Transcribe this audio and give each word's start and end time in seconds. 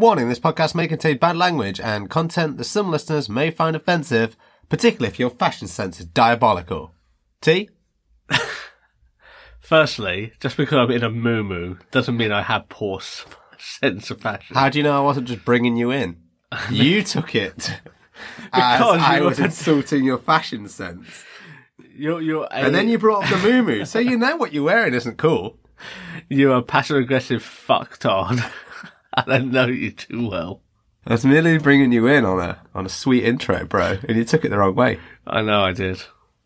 Warning, 0.00 0.30
this 0.30 0.38
podcast 0.38 0.74
may 0.74 0.88
contain 0.88 1.18
bad 1.18 1.36
language 1.36 1.78
and 1.78 2.08
content 2.08 2.56
that 2.56 2.64
some 2.64 2.90
listeners 2.90 3.28
may 3.28 3.50
find 3.50 3.76
offensive, 3.76 4.34
particularly 4.70 5.08
if 5.12 5.18
your 5.18 5.28
fashion 5.28 5.68
sense 5.68 6.00
is 6.00 6.06
diabolical. 6.06 6.94
T? 7.42 7.68
Firstly, 9.60 10.32
just 10.40 10.56
because 10.56 10.78
I'm 10.78 10.90
in 10.90 11.04
a 11.04 11.10
moo 11.10 11.76
doesn't 11.90 12.16
mean 12.16 12.32
I 12.32 12.40
have 12.40 12.70
poor 12.70 13.00
sense 13.58 14.10
of 14.10 14.22
fashion. 14.22 14.56
How 14.56 14.70
do 14.70 14.78
you 14.78 14.84
know 14.84 14.96
I 14.96 15.04
wasn't 15.04 15.28
just 15.28 15.44
bringing 15.44 15.76
you 15.76 15.90
in? 15.90 16.16
You 16.70 17.02
took 17.02 17.34
it 17.34 17.70
as 18.54 18.78
Because 18.78 19.00
I 19.02 19.18
you 19.18 19.24
was 19.24 19.38
were- 19.38 19.44
insulting 19.44 20.02
your 20.04 20.16
fashion 20.16 20.66
sense. 20.68 21.24
You're, 21.94 22.22
you're 22.22 22.44
a, 22.44 22.54
And 22.54 22.74
then 22.74 22.88
you 22.88 22.96
brought 22.96 23.30
up 23.30 23.42
the 23.42 23.62
moo 23.62 23.84
so 23.84 23.98
you 23.98 24.16
know 24.16 24.36
what 24.36 24.54
you're 24.54 24.64
wearing 24.64 24.94
isn't 24.94 25.18
cool. 25.18 25.58
you're 26.30 26.56
a 26.56 26.62
passive 26.62 26.96
aggressive 26.96 27.42
fucktard. 27.42 28.50
I 29.14 29.22
don't 29.26 29.50
know 29.50 29.66
you 29.66 29.90
too 29.90 30.28
well. 30.28 30.62
I 31.06 31.14
was 31.14 31.24
merely 31.24 31.58
bringing 31.58 31.92
you 31.92 32.06
in 32.06 32.24
on 32.24 32.38
a 32.40 32.60
on 32.74 32.86
a 32.86 32.88
sweet 32.88 33.24
intro, 33.24 33.64
bro, 33.64 33.98
and 34.06 34.16
you 34.16 34.24
took 34.24 34.44
it 34.44 34.50
the 34.50 34.58
wrong 34.58 34.74
way. 34.74 35.00
I 35.26 35.42
know 35.42 35.62
I 35.64 35.72
did. 35.72 36.02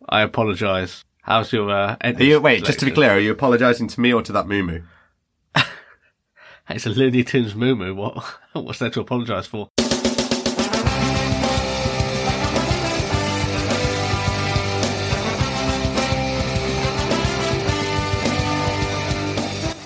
I 0.09 0.23
apologise. 0.23 1.05
How's 1.23 1.53
your 1.53 1.71
uh, 1.71 1.97
Are 2.03 2.23
you, 2.23 2.41
wait, 2.41 2.65
just 2.65 2.79
to 2.81 2.85
be 2.85 2.91
clear, 2.91 3.13
are 3.13 3.19
you 3.19 3.33
apologising 3.33 3.89
to 3.89 4.01
me 4.01 4.13
or 4.13 4.21
to 4.23 4.33
that 4.33 4.47
moo 4.47 4.81
It's 6.69 6.85
a 6.85 6.91
Looney 6.91 7.25
Tunes 7.25 7.55
moo 7.55 7.95
What 7.95 8.23
what's 8.53 8.79
there 8.79 8.91
to 8.91 9.01
apologise 9.01 9.47
for? 9.47 9.69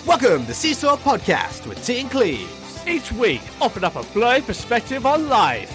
Welcome 0.05 0.47
to 0.47 0.55
Seesaw 0.55 0.97
Podcast 0.97 1.67
with 1.69 1.85
T 1.85 2.01
and 2.01 2.11
Cleves. 2.11 2.58
Each 2.89 3.13
week, 3.13 3.43
offering 3.61 3.85
up 3.85 3.97
a 3.97 4.03
blurred 4.15 4.47
perspective 4.47 5.05
on 5.05 5.29
life. 5.29 5.71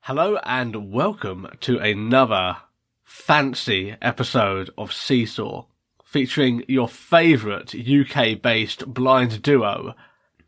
Hello 0.00 0.38
and 0.44 0.90
welcome 0.90 1.46
to 1.60 1.78
another 1.78 2.56
fancy 3.04 3.94
episode 4.02 4.70
of 4.76 4.92
Seesaw, 4.92 5.66
featuring 6.04 6.64
your 6.66 6.88
favourite 6.88 7.76
UK-based 7.76 8.92
blind 8.92 9.40
duo, 9.40 9.94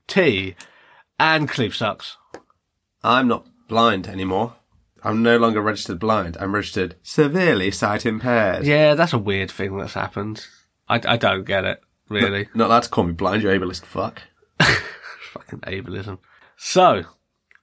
T 0.09 0.57
and 1.21 1.49
Cleve 1.49 1.77
Sucks. 1.77 2.17
I'm 3.05 3.29
not 3.29 3.47
blind 3.69 4.09
anymore. 4.09 4.57
I'm 5.05 5.23
no 5.23 5.37
longer 5.37 5.61
registered 5.61 6.01
blind. 6.01 6.37
I'm 6.41 6.57
registered 6.57 6.97
severely 7.05 7.71
sight 7.71 8.05
impaired. 8.05 8.67
Yeah, 8.67 8.95
that's 8.95 9.13
a 9.13 9.19
weird 9.19 9.53
thing 9.53 9.79
that's 9.79 9.95
happened. 9.95 10.45
I, 10.89 11.01
I 11.07 11.17
don't 11.17 11.45
get 11.45 11.65
it, 11.65 11.81
really. 12.09 12.49
Not 12.55 12.67
allowed 12.69 12.83
to 12.85 12.89
call 12.91 13.05
me 13.05 13.13
blind, 13.13 13.43
you 13.43 13.49
ableist 13.49 13.85
fuck. 13.85 14.23
Fucking 14.61 15.61
ableism. 15.61 16.19
So, 16.57 17.05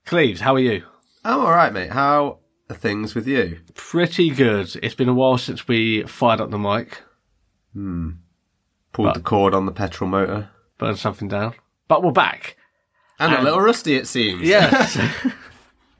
Cleves, 0.05 0.41
how 0.41 0.55
are 0.55 0.59
you? 0.59 0.83
I'm 1.23 1.39
alright, 1.39 1.73
mate. 1.73 1.91
How 1.91 2.39
are 2.69 2.75
things 2.75 3.15
with 3.15 3.27
you? 3.27 3.59
Pretty 3.75 4.29
good. 4.29 4.75
It's 4.83 4.95
been 4.95 5.09
a 5.09 5.13
while 5.13 5.37
since 5.37 5.67
we 5.67 6.03
fired 6.03 6.41
up 6.41 6.51
the 6.51 6.59
mic, 6.59 7.01
Hmm. 7.73 8.11
Pulled 8.91 9.07
But- 9.07 9.13
the 9.15 9.21
cord 9.21 9.53
on 9.55 9.65
the 9.65 9.71
petrol 9.71 10.09
motor. 10.09 10.49
burned 10.77 10.99
something 10.99 11.27
down. 11.27 11.53
But 11.87 12.03
we're 12.03 12.11
back. 12.11 12.57
And, 13.19 13.33
a 13.33 13.41
little 13.41 13.61
rusty, 13.61 13.95
it 13.95 14.07
seems. 14.07 14.41
Yes. 14.41 14.95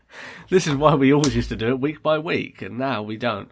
this 0.49 0.67
is 0.67 0.75
why 0.75 0.93
we 0.95 1.11
always 1.13 1.35
used 1.35 1.49
to 1.49 1.55
do 1.55 1.69
it 1.69 1.79
week 1.79 2.03
by 2.03 2.19
week, 2.19 2.61
and 2.61 2.77
now 2.77 3.01
we 3.01 3.17
don't. 3.17 3.49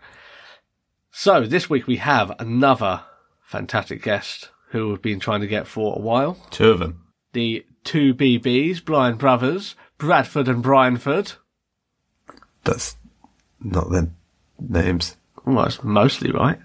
So, 1.12 1.46
this 1.46 1.70
week 1.70 1.88
we 1.88 1.98
have 1.98 2.32
another 2.40 3.04
fantastic 3.44 4.02
guest 4.04 4.50
who 4.72 4.90
we've 4.90 5.02
been 5.02 5.20
trying 5.20 5.42
to 5.42 5.48
get 5.48 5.68
for 5.68 5.96
a 5.96 6.02
while. 6.02 6.38
Two 6.50 6.72
of 6.72 6.80
them. 6.80 7.06
The 7.34 7.66
two 7.84 8.14
BBs, 8.14 8.84
Blind 8.84 9.18
Brothers, 9.18 9.76
Bradford 9.98 10.48
and 10.48 10.64
Brianford. 10.64 11.36
That's 12.64 12.96
not 13.60 13.92
their 13.92 14.10
names. 14.60 15.18
Well, 15.46 15.64
that's 15.64 15.84
mostly 15.84 16.32
right. 16.32 16.60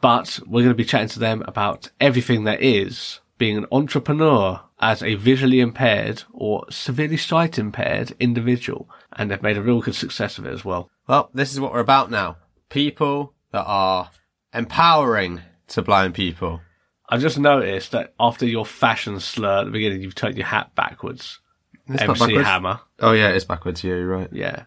But 0.00 0.40
we're 0.46 0.62
going 0.62 0.68
to 0.68 0.74
be 0.74 0.84
chatting 0.84 1.08
to 1.08 1.18
them 1.18 1.42
about 1.46 1.90
everything 2.00 2.44
there 2.44 2.58
is 2.58 3.20
being 3.36 3.56
an 3.56 3.66
entrepreneur 3.72 4.60
as 4.80 5.02
a 5.02 5.14
visually 5.14 5.60
impaired 5.60 6.22
or 6.32 6.64
severely 6.70 7.16
sight 7.16 7.58
impaired 7.58 8.14
individual. 8.20 8.88
And 9.12 9.30
they've 9.30 9.42
made 9.42 9.56
a 9.56 9.62
real 9.62 9.80
good 9.80 9.94
success 9.94 10.38
of 10.38 10.46
it 10.46 10.52
as 10.52 10.64
well. 10.64 10.90
Well, 11.06 11.30
this 11.34 11.52
is 11.52 11.60
what 11.60 11.72
we're 11.72 11.80
about 11.80 12.10
now. 12.10 12.36
People 12.68 13.34
that 13.52 13.64
are 13.64 14.10
empowering 14.54 15.42
to 15.70 15.82
blind 15.82 16.14
people. 16.14 16.60
I 17.08 17.18
just 17.18 17.38
noticed 17.38 17.90
that 17.92 18.14
after 18.20 18.46
your 18.46 18.64
fashion 18.64 19.18
slur 19.18 19.60
at 19.60 19.64
the 19.64 19.70
beginning, 19.70 20.02
you've 20.02 20.14
turned 20.14 20.36
your 20.36 20.46
hat 20.46 20.74
backwards. 20.74 21.40
It's 21.88 22.02
MC 22.02 22.18
backwards. 22.20 22.46
Hammer. 22.46 22.80
Oh 23.00 23.12
yeah, 23.12 23.30
it's 23.30 23.44
backwards. 23.44 23.82
Yeah, 23.82 23.94
you're 23.94 24.06
right. 24.06 24.28
Yeah. 24.32 24.64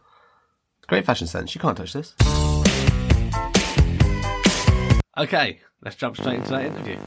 Great 0.87 1.05
fashion 1.05 1.27
sense. 1.27 1.55
You 1.55 1.61
can't 1.61 1.77
touch 1.77 1.93
this. 1.93 2.13
Okay, 5.17 5.59
let's 5.83 5.95
jump 5.95 6.17
straight 6.17 6.35
into 6.39 6.49
that 6.49 6.65
interview. 6.65 6.97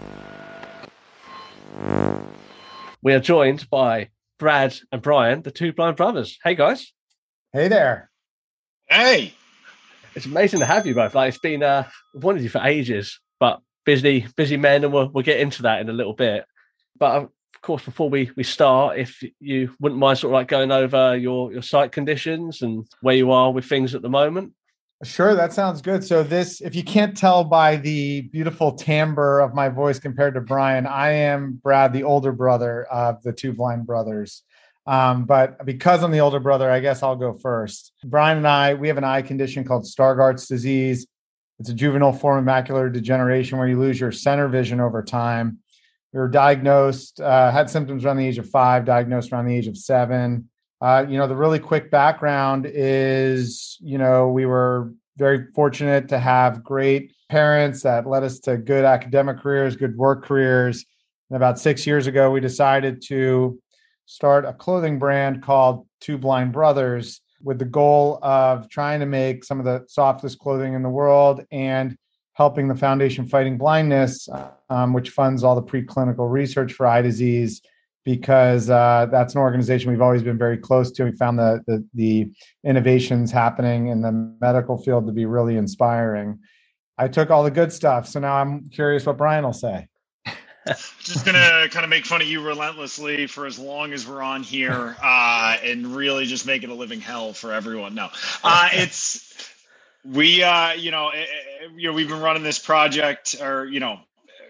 We 3.03 3.13
are 3.13 3.21
joined 3.21 3.69
by 3.69 4.11
Brad 4.39 4.77
and 4.93 5.03
Brian, 5.03 5.43
the 5.43 5.51
two 5.51 5.73
blind 5.73 5.97
brothers. 5.97 6.39
Hey 6.43 6.55
guys. 6.55 6.93
Hey 7.53 7.69
there. 7.69 8.11
Hey, 8.89 9.35
It's 10.15 10.27
amazing 10.27 10.61
to 10.61 10.67
have 10.67 10.87
you 10.87 10.95
both. 10.95 11.15
Like 11.15 11.29
it's 11.31 11.39
been 11.39 11.63
uh 11.63 11.85
I've 12.15 12.23
wanted 12.25 12.43
you 12.43 12.49
for 12.49 12.63
ages, 12.63 13.21
but 13.41 13.61
busy 13.87 14.27
busy 14.37 14.59
men 14.59 14.85
and 14.85 14.93
we'll 14.93 15.09
we'll 15.09 15.25
get 15.25 15.41
into 15.41 15.63
that 15.63 15.81
in 15.81 15.89
a 15.89 15.95
little 15.95 16.13
bit. 16.13 16.45
But 16.99 17.17
of 17.17 17.31
course 17.63 17.85
before 17.85 18.11
we 18.11 18.31
we 18.37 18.43
start, 18.43 18.99
if 18.99 19.23
you 19.41 19.75
wouldn't 19.81 19.99
mind 19.99 20.19
sort 20.19 20.33
of 20.33 20.35
like 20.35 20.49
going 20.49 20.71
over 20.71 21.17
your 21.17 21.53
your 21.53 21.63
sight 21.63 21.93
conditions 21.93 22.61
and 22.61 22.87
where 23.01 23.17
you 23.17 23.31
are 23.31 23.51
with 23.53 23.65
things 23.65 23.95
at 23.95 24.03
the 24.03 24.11
moment. 24.11 24.53
Sure, 25.05 25.35
that 25.35 25.53
sounds 25.53 25.83
good. 25.83 26.03
So 26.03 26.23
this, 26.23 26.63
if 26.63 26.75
you 26.75 26.83
can't 26.83 27.15
tell 27.15 27.45
by 27.45 27.77
the 27.77 28.23
beautiful 28.23 28.73
timbre 28.73 29.41
of 29.41 29.53
my 29.53 29.69
voice 29.69 29.99
compared 29.99 30.33
to 30.35 30.41
Brian, 30.41 30.87
I 30.87 31.11
am 31.11 31.61
Brad, 31.63 31.93
the 31.93 32.05
older 32.05 32.33
brother 32.33 32.85
of 32.85 33.23
the 33.23 33.35
two 33.35 33.53
blind 33.53 33.87
brothers. 33.87 34.43
Um, 34.87 35.27
but 35.27 35.67
because 35.67 36.03
I'm 36.03 36.13
the 36.13 36.21
older 36.21 36.41
brother, 36.41 36.71
I 36.71 36.81
guess 36.81 37.03
I'll 37.03 37.17
go 37.17 37.35
first. 37.35 37.93
Brian 38.05 38.39
and 38.39 38.49
I, 38.49 38.73
we 38.73 38.89
have 38.89 38.97
an 38.97 39.05
eye 39.05 39.21
condition 39.21 39.65
called 39.65 39.85
Stargardt's 39.85 40.47
disease. 40.47 41.07
It's 41.59 41.71
a 41.71 41.75
juvenile 41.75 42.13
form 42.13 42.39
of 42.39 42.45
macular 42.45 42.93
degeneration 42.93 43.59
where 43.59 43.69
you 43.69 43.79
lose 43.79 43.99
your 43.99 44.13
center 44.13 44.49
vision 44.49 44.81
over 44.81 45.03
time. 45.03 45.59
We 46.13 46.21
were 46.21 46.29
diagnosed, 46.29 47.21
uh, 47.21 47.51
had 47.51 47.71
symptoms 47.71 48.05
around 48.05 48.19
the 48.19 48.27
age 48.27 48.39
of 48.39 48.49
five, 48.49 48.85
diagnosed 48.85 49.33
around 49.33 49.47
the 49.47 49.57
age 49.57 49.67
of 49.67 49.77
seven. 49.77 50.49
Uh, 50.81 51.07
you 51.09 51.17
know, 51.17 51.27
the 51.27 51.37
really 51.37 51.59
quick 51.59 51.91
background 51.91 52.67
is, 52.69 53.79
you 53.81 53.97
know, 53.97 54.29
we 54.29 54.45
were 54.45 54.93
very 55.17 55.47
fortunate 55.55 56.09
to 56.09 56.19
have 56.19 56.63
great 56.63 57.13
parents 57.31 57.83
that 57.83 58.07
led 58.07 58.23
us 58.23 58.39
to 58.41 58.59
good 58.59 58.85
academic 58.85 59.39
careers, 59.41 59.77
good 59.77 59.97
work 59.97 60.25
careers. 60.25 60.85
And 61.31 61.37
about 61.37 61.59
six 61.59 61.87
years 61.87 62.07
ago, 62.07 62.31
we 62.31 62.41
decided 62.41 63.03
to 63.09 63.59
start 64.05 64.45
a 64.45 64.53
clothing 64.53 64.99
brand 64.99 65.43
called 65.43 65.87
Two 66.01 66.19
Blind 66.19 66.53
Brothers 66.53 67.21
with 67.43 67.59
the 67.59 67.65
goal 67.65 68.19
of 68.23 68.69
trying 68.69 69.01
to 69.01 69.07
make 69.07 69.45
some 69.45 69.59
of 69.59 69.65
the 69.65 69.85
softest 69.89 70.39
clothing 70.39 70.75
in 70.75 70.83
the 70.83 70.89
world 70.89 71.45
and 71.51 71.97
helping 72.35 72.69
the 72.69 72.75
Foundation 72.75 73.27
Fighting 73.27 73.57
Blindness, 73.57 74.29
um, 74.69 74.93
which 74.93 75.11
funds 75.11 75.43
all 75.43 75.55
the 75.55 75.63
preclinical 75.63 76.31
research 76.31 76.73
for 76.75 76.87
eye 76.87 77.03
disease, 77.03 77.63
because 78.05 78.69
uh, 78.71 79.07
that's 79.11 79.35
an 79.35 79.41
organization 79.41 79.91
we've 79.91 80.03
always 80.03 80.23
been 80.23 80.39
very 80.39 80.59
close 80.59 80.91
to. 80.93 81.05
We 81.05 81.13
found 81.13 81.39
the, 81.39 81.63
the 81.67 81.85
the 81.95 82.31
innovations 82.65 83.33
happening 83.33 83.89
in 83.89 84.03
the 84.03 84.13
medical 84.41 84.77
field 84.77 85.07
to 85.07 85.13
be 85.13 85.27
really 85.27 85.57
inspiring. 85.57 86.39
I 86.99 87.09
took 87.09 87.31
all 87.31 87.43
the 87.43 87.51
good 87.51 87.73
stuff, 87.73 88.07
so 88.07 88.21
now 88.21 88.37
I'm 88.37 88.69
curious 88.71 89.07
what 89.07 89.17
Brian 89.17 89.45
will 89.45 89.53
say. 89.53 89.89
Just 91.01 91.25
gonna 91.25 91.69
kind 91.71 91.85
of 91.85 91.91
make 91.91 92.07
fun 92.07 92.23
of 92.23 92.29
you 92.29 92.43
relentlessly 92.43 93.27
for 93.27 93.47
as 93.47 93.59
long 93.59 93.93
as 93.93 94.07
we're 94.07 94.23
on 94.23 94.43
here, 94.43 94.97
uh, 95.03 95.57
and 95.63 95.87
really 95.97 96.27
just 96.27 96.47
make 96.47 96.65
it 96.65 96.71
a 96.71 96.75
living 96.75 97.01
hell 97.01 97.33
for 97.33 97.53
everyone. 97.53 97.95
No, 97.95 98.09
uh, 98.45 98.69
it's 98.73 99.25
we, 100.05 100.43
uh, 100.43 100.73
you 100.75 100.91
know, 100.91 101.11
eh, 101.11 101.19
eh, 101.21 101.69
you 101.77 101.89
know, 101.89 101.95
we've 101.95 102.09
been 102.09 102.21
running 102.21 102.43
this 102.43 102.59
project, 102.59 103.37
or 103.41 103.67
you 103.67 103.81
know, 103.81 104.01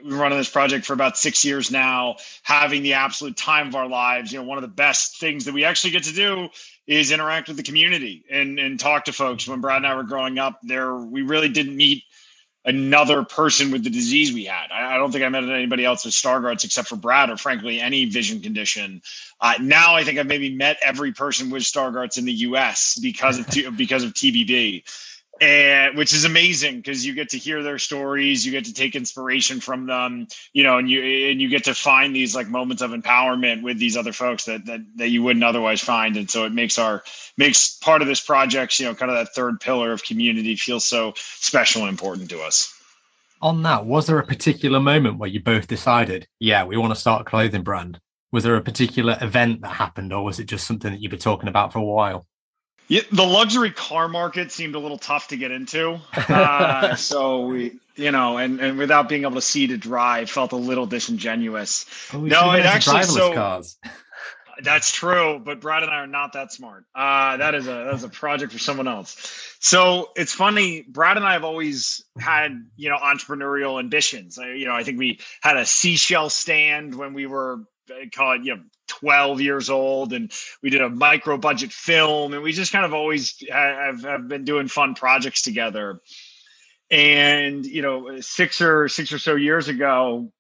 we've 0.02 0.10
been 0.10 0.18
running 0.20 0.38
this 0.38 0.50
project 0.50 0.86
for 0.86 0.92
about 0.92 1.18
six 1.18 1.44
years 1.44 1.70
now, 1.70 2.16
having 2.42 2.82
the 2.82 2.94
absolute 2.94 3.36
time 3.36 3.68
of 3.68 3.74
our 3.74 3.88
lives. 3.88 4.32
You 4.32 4.40
know, 4.40 4.44
one 4.46 4.58
of 4.58 4.62
the 4.62 4.68
best 4.68 5.18
things 5.20 5.44
that 5.46 5.54
we 5.54 5.64
actually 5.64 5.92
get 5.92 6.04
to 6.04 6.14
do 6.14 6.48
is 6.86 7.12
interact 7.12 7.48
with 7.48 7.56
the 7.56 7.62
community 7.64 8.24
and 8.30 8.58
and 8.58 8.80
talk 8.80 9.06
to 9.06 9.12
folks. 9.12 9.48
When 9.48 9.60
Brad 9.60 9.78
and 9.78 9.86
I 9.86 9.94
were 9.96 10.04
growing 10.04 10.38
up, 10.38 10.60
there 10.62 10.94
we 10.96 11.22
really 11.22 11.48
didn't 11.48 11.76
meet 11.76 12.04
another 12.66 13.22
person 13.22 13.70
with 13.70 13.84
the 13.84 13.90
disease 13.90 14.32
we 14.32 14.44
had. 14.44 14.70
I, 14.72 14.94
I 14.94 14.96
don't 14.98 15.12
think 15.12 15.24
I 15.24 15.28
met 15.28 15.44
anybody 15.44 15.84
else 15.84 16.04
with 16.04 16.12
Stargardt's 16.12 16.64
except 16.64 16.88
for 16.88 16.96
Brad, 16.96 17.30
or 17.30 17.36
frankly 17.36 17.80
any 17.80 18.04
vision 18.06 18.40
condition. 18.40 19.02
Uh, 19.40 19.54
now 19.60 19.94
I 19.94 20.04
think 20.04 20.18
I've 20.18 20.26
maybe 20.26 20.54
met 20.54 20.76
every 20.84 21.12
person 21.12 21.50
with 21.50 21.62
Stargardt's 21.62 22.18
in 22.18 22.24
the 22.24 22.32
U.S. 22.32 22.98
because 23.00 23.38
of 23.38 23.46
because 23.76 24.02
of 24.02 24.12
TBB 24.12 24.82
and 25.41 25.97
which 25.97 26.15
is 26.15 26.25
amazing 26.25 26.77
because 26.77 27.05
you 27.05 27.15
get 27.15 27.29
to 27.31 27.38
hear 27.38 27.62
their 27.62 27.79
stories 27.79 28.44
you 28.44 28.53
get 28.53 28.65
to 28.65 28.73
take 28.73 28.94
inspiration 28.94 29.61
from 29.61 29.87
them 29.87 30.27
you 30.53 30.62
know 30.62 30.79
and 30.79 30.91
you 30.91 31.03
and 31.03 31.41
you 31.41 31.49
get 31.49 31.65
to 31.65 31.75
find 31.75 32.15
these 32.15 32.35
like 32.35 32.49
moments 32.49 32.83
of 32.83 32.91
empowerment 32.91 33.62
with 33.62 33.79
these 33.79 33.97
other 33.97 34.12
folks 34.12 34.44
that 34.44 34.65
that, 34.67 34.81
that 34.97 35.09
you 35.09 35.23
wouldn't 35.23 35.44
otherwise 35.44 35.81
find. 35.81 36.17
And 36.17 36.31
so 36.31 36.44
it 36.44 36.53
makes 36.53 36.79
our 36.79 37.03
makes 37.37 37.77
part 37.77 38.03
of 38.03 38.09
this 38.09 38.21
project 38.21 38.79
you 38.79 38.87
know 38.87 38.94
kind 38.94 39.11
of 39.11 39.17
that 39.17 39.35
third 39.35 39.61
pillar 39.61 39.93
of 39.93 40.03
community 40.05 40.56
feel 40.56 40.81
so 40.81 41.12
special 41.17 41.83
and 41.83 41.91
important 41.91 42.31
to 42.31 42.41
us. 42.41 42.73
On 43.43 43.62
that 43.62 43.87
was 43.87 44.06
there 44.06 44.19
a 44.19 44.27
particular 44.27 44.81
moment 44.81 45.19
where 45.19 45.29
you 45.29 45.43
both 45.43 45.67
decided 45.67 46.27
yeah 46.41 46.65
we 46.65 46.77
want 46.77 46.94
to 46.94 47.00
start 47.00 47.23
a 47.23 47.25
clothing 47.25 47.62
brand 47.62 48.00
was 48.33 48.44
there 48.44 48.56
a 48.56 48.62
particular 48.62 49.17
event 49.21 49.61
that 49.61 49.69
happened 49.69 50.12
or 50.12 50.25
was 50.25 50.41
it 50.41 50.47
just 50.47 50.67
something 50.67 50.91
that 50.91 51.00
you've 51.00 51.11
been 51.11 51.19
talking 51.19 51.49
about 51.49 51.73
for 51.73 51.79
a 51.79 51.85
while 51.85 52.27
yeah, 52.88 53.03
the 53.11 53.25
luxury 53.25 53.71
car 53.71 54.09
market 54.09 54.53
seemed 54.53 54.75
a 54.75 54.79
little 54.79 54.99
tough 54.99 55.29
to 55.29 55.37
get 55.37 55.50
into. 55.50 55.99
Uh, 56.29 56.97
so 56.97 57.47
we, 57.47 57.79
you 57.94 58.11
know, 58.11 58.37
and, 58.37 58.61
and 58.61 58.79
without 58.79 59.09
being 59.09 59.23
able 59.23 59.35
to 59.35 59.41
see 59.41 59.67
to 59.69 59.77
drive, 59.77 60.29
felt 60.29 60.53
a 60.53 60.56
little 60.56 60.87
disingenuous. 60.87 61.87
Oh, 62.12 62.21
no, 62.21 62.53
it 62.53 62.67
actually 62.67 63.05
so 63.05 63.33
cars. 63.33 63.79
That's 64.62 64.91
true, 64.91 65.41
but 65.43 65.61
Brad 65.61 65.83
and 65.83 65.93
I 65.93 65.97
are 65.97 66.06
not 66.06 66.33
that 66.33 66.53
smart. 66.53 66.85
Uh, 66.94 67.37
that 67.37 67.55
is 67.55 67.67
a 67.67 67.71
that 67.71 67.94
is 67.94 68.05
a 68.05 68.09
project 68.09 68.53
for 68.53 68.59
someone 68.59 68.88
else. 68.88 69.56
So 69.61 70.11
it's 70.17 70.33
funny. 70.33 70.83
Brad 70.83 71.17
and 71.17 71.27
I 71.27 71.35
have 71.35 71.44
always 71.44 72.05
had 72.19 72.67
you 72.77 72.88
know 72.88 72.97
entrepreneurial 72.97 73.79
ambitions. 73.79 74.38
I, 74.38 74.53
you 74.53 74.67
know, 74.67 74.75
I 74.75 74.83
think 74.83 74.99
we 74.99 75.21
had 75.43 75.56
a 75.56 75.67
seashell 75.67 76.31
stand 76.31 76.94
when 76.94 77.12
we 77.12 77.27
were 77.27 77.61
call 78.12 78.33
it 78.33 78.44
you 78.44 78.56
know 78.56 78.62
12 78.88 79.41
years 79.41 79.71
old 79.71 80.12
and 80.12 80.33
we 80.62 80.71
did 80.71 80.81
a 80.81 80.88
micro 80.88 81.37
budget 81.37 81.73
film 81.73 82.33
and 82.33 82.43
we 82.43 82.53
just 82.53 82.73
kind 82.73 82.85
of 82.85 82.94
always 82.94 83.43
have, 83.50 84.03
have 84.03 84.29
been 84.29 84.44
doing 84.44 84.69
fun 84.69 84.94
projects 84.94 85.43
together. 85.43 86.00
And 86.91 87.67
you 87.67 87.83
know 87.83 88.21
six 88.21 88.61
or 88.61 88.88
six 88.88 89.12
or 89.12 89.19
so 89.19 89.35
years 89.35 89.69
ago 89.69 90.31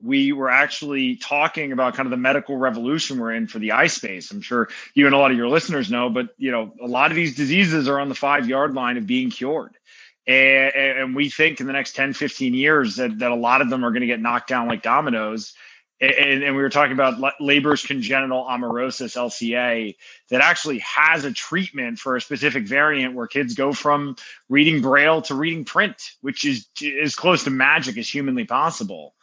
we 0.00 0.32
were 0.32 0.50
actually 0.50 1.16
talking 1.16 1.70
about 1.70 1.94
kind 1.94 2.06
of 2.06 2.10
the 2.10 2.16
medical 2.16 2.56
revolution 2.56 3.20
we're 3.20 3.32
in 3.32 3.46
for 3.46 3.60
the 3.60 3.72
eye 3.72 3.86
space. 3.86 4.32
I'm 4.32 4.40
sure 4.40 4.68
you 4.94 5.06
and 5.06 5.14
a 5.14 5.18
lot 5.18 5.30
of 5.30 5.36
your 5.36 5.48
listeners 5.48 5.90
know 5.90 6.08
but 6.08 6.28
you 6.38 6.52
know 6.52 6.72
a 6.80 6.86
lot 6.86 7.10
of 7.10 7.16
these 7.16 7.34
diseases 7.34 7.88
are 7.88 7.98
on 7.98 8.08
the 8.08 8.14
five 8.14 8.48
yard 8.48 8.74
line 8.74 8.96
of 8.96 9.06
being 9.06 9.30
cured. 9.30 9.76
And, 10.24 10.72
and 10.76 11.16
we 11.16 11.30
think 11.30 11.58
in 11.58 11.66
the 11.66 11.72
next 11.72 11.96
10 11.96 12.12
15 12.12 12.54
years 12.54 12.94
that, 12.96 13.18
that 13.18 13.32
a 13.32 13.36
lot 13.36 13.60
of 13.60 13.68
them 13.68 13.84
are 13.84 13.90
going 13.90 14.02
to 14.02 14.06
get 14.06 14.20
knocked 14.20 14.48
down 14.48 14.68
like 14.68 14.82
dominoes 14.82 15.54
and, 16.02 16.42
and, 16.42 16.56
we 16.56 16.62
were 16.62 16.68
talking 16.68 16.92
about 16.92 17.20
Leber's 17.40 17.86
congenital 17.86 18.44
amaurosis 18.44 19.16
LCA 19.16 19.94
that 20.30 20.40
actually 20.40 20.80
has 20.80 21.24
a 21.24 21.32
treatment 21.32 22.00
for 22.00 22.16
a 22.16 22.20
specific 22.20 22.66
variant 22.66 23.14
where 23.14 23.28
kids 23.28 23.54
go 23.54 23.72
from 23.72 24.16
reading 24.48 24.82
braille 24.82 25.22
to 25.22 25.36
reading 25.36 25.64
print, 25.64 26.16
which 26.20 26.44
is 26.44 26.66
as 27.00 27.14
close 27.14 27.44
to 27.44 27.50
magic 27.50 27.96
as 27.98 28.08
humanly 28.08 28.44
possible. 28.44 29.14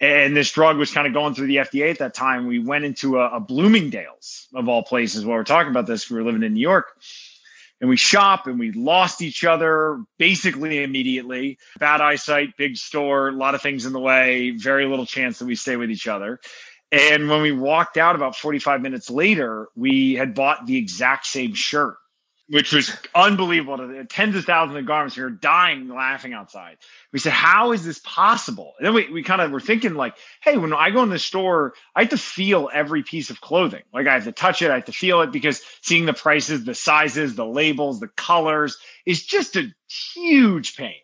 And 0.00 0.36
this 0.36 0.50
drug 0.50 0.76
was 0.76 0.90
kind 0.90 1.06
of 1.06 1.12
going 1.12 1.34
through 1.34 1.46
the 1.46 1.56
FDA 1.56 1.90
at 1.90 2.00
that 2.00 2.14
time. 2.14 2.48
We 2.48 2.58
went 2.58 2.84
into 2.84 3.18
a, 3.18 3.36
a 3.36 3.40
Bloomingdale's 3.40 4.48
of 4.54 4.68
all 4.68 4.82
places 4.82 5.24
while 5.24 5.36
we're 5.36 5.44
talking 5.44 5.70
about 5.70 5.86
this. 5.86 6.10
We 6.10 6.16
were 6.16 6.24
living 6.24 6.42
in 6.42 6.54
New 6.54 6.60
York 6.60 6.96
and 7.80 7.90
we 7.90 7.96
shop 7.96 8.46
and 8.46 8.58
we 8.58 8.72
lost 8.72 9.22
each 9.22 9.44
other 9.44 10.02
basically 10.18 10.82
immediately. 10.82 11.58
Bad 11.78 12.00
eyesight, 12.00 12.56
big 12.56 12.76
store, 12.76 13.28
a 13.28 13.32
lot 13.32 13.54
of 13.54 13.62
things 13.62 13.86
in 13.86 13.92
the 13.92 14.00
way, 14.00 14.50
very 14.50 14.86
little 14.86 15.06
chance 15.06 15.38
that 15.38 15.46
we 15.46 15.54
stay 15.54 15.76
with 15.76 15.90
each 15.90 16.08
other. 16.08 16.40
And 16.92 17.28
when 17.28 17.42
we 17.42 17.52
walked 17.52 17.96
out 17.96 18.14
about 18.14 18.36
45 18.36 18.80
minutes 18.80 19.10
later, 19.10 19.68
we 19.74 20.14
had 20.14 20.34
bought 20.34 20.66
the 20.66 20.76
exact 20.76 21.26
same 21.26 21.54
shirt 21.54 21.96
which 22.48 22.72
was 22.72 22.94
unbelievable. 23.14 24.04
Tens 24.08 24.36
of 24.36 24.44
thousands 24.44 24.78
of 24.78 24.86
garments. 24.86 25.16
We 25.16 25.22
were 25.22 25.30
dying 25.30 25.88
laughing 25.88 26.34
outside. 26.34 26.76
We 27.12 27.18
said, 27.18 27.32
How 27.32 27.72
is 27.72 27.84
this 27.84 27.98
possible? 27.98 28.74
And 28.78 28.86
then 28.86 28.94
we, 28.94 29.10
we 29.10 29.22
kind 29.22 29.40
of 29.40 29.50
were 29.50 29.60
thinking, 29.60 29.94
like, 29.94 30.16
hey, 30.42 30.56
when 30.56 30.72
I 30.72 30.90
go 30.90 31.02
in 31.02 31.08
the 31.08 31.18
store, 31.18 31.74
I 31.96 32.02
have 32.02 32.10
to 32.10 32.18
feel 32.18 32.68
every 32.72 33.02
piece 33.02 33.30
of 33.30 33.40
clothing. 33.40 33.82
Like 33.92 34.06
I 34.06 34.14
have 34.14 34.24
to 34.24 34.32
touch 34.32 34.62
it, 34.62 34.70
I 34.70 34.74
have 34.74 34.84
to 34.86 34.92
feel 34.92 35.22
it 35.22 35.32
because 35.32 35.62
seeing 35.80 36.04
the 36.04 36.12
prices, 36.12 36.64
the 36.64 36.74
sizes, 36.74 37.34
the 37.34 37.46
labels, 37.46 38.00
the 38.00 38.08
colors 38.08 38.76
is 39.06 39.24
just 39.24 39.56
a 39.56 39.72
huge 39.88 40.76
pain. 40.76 40.94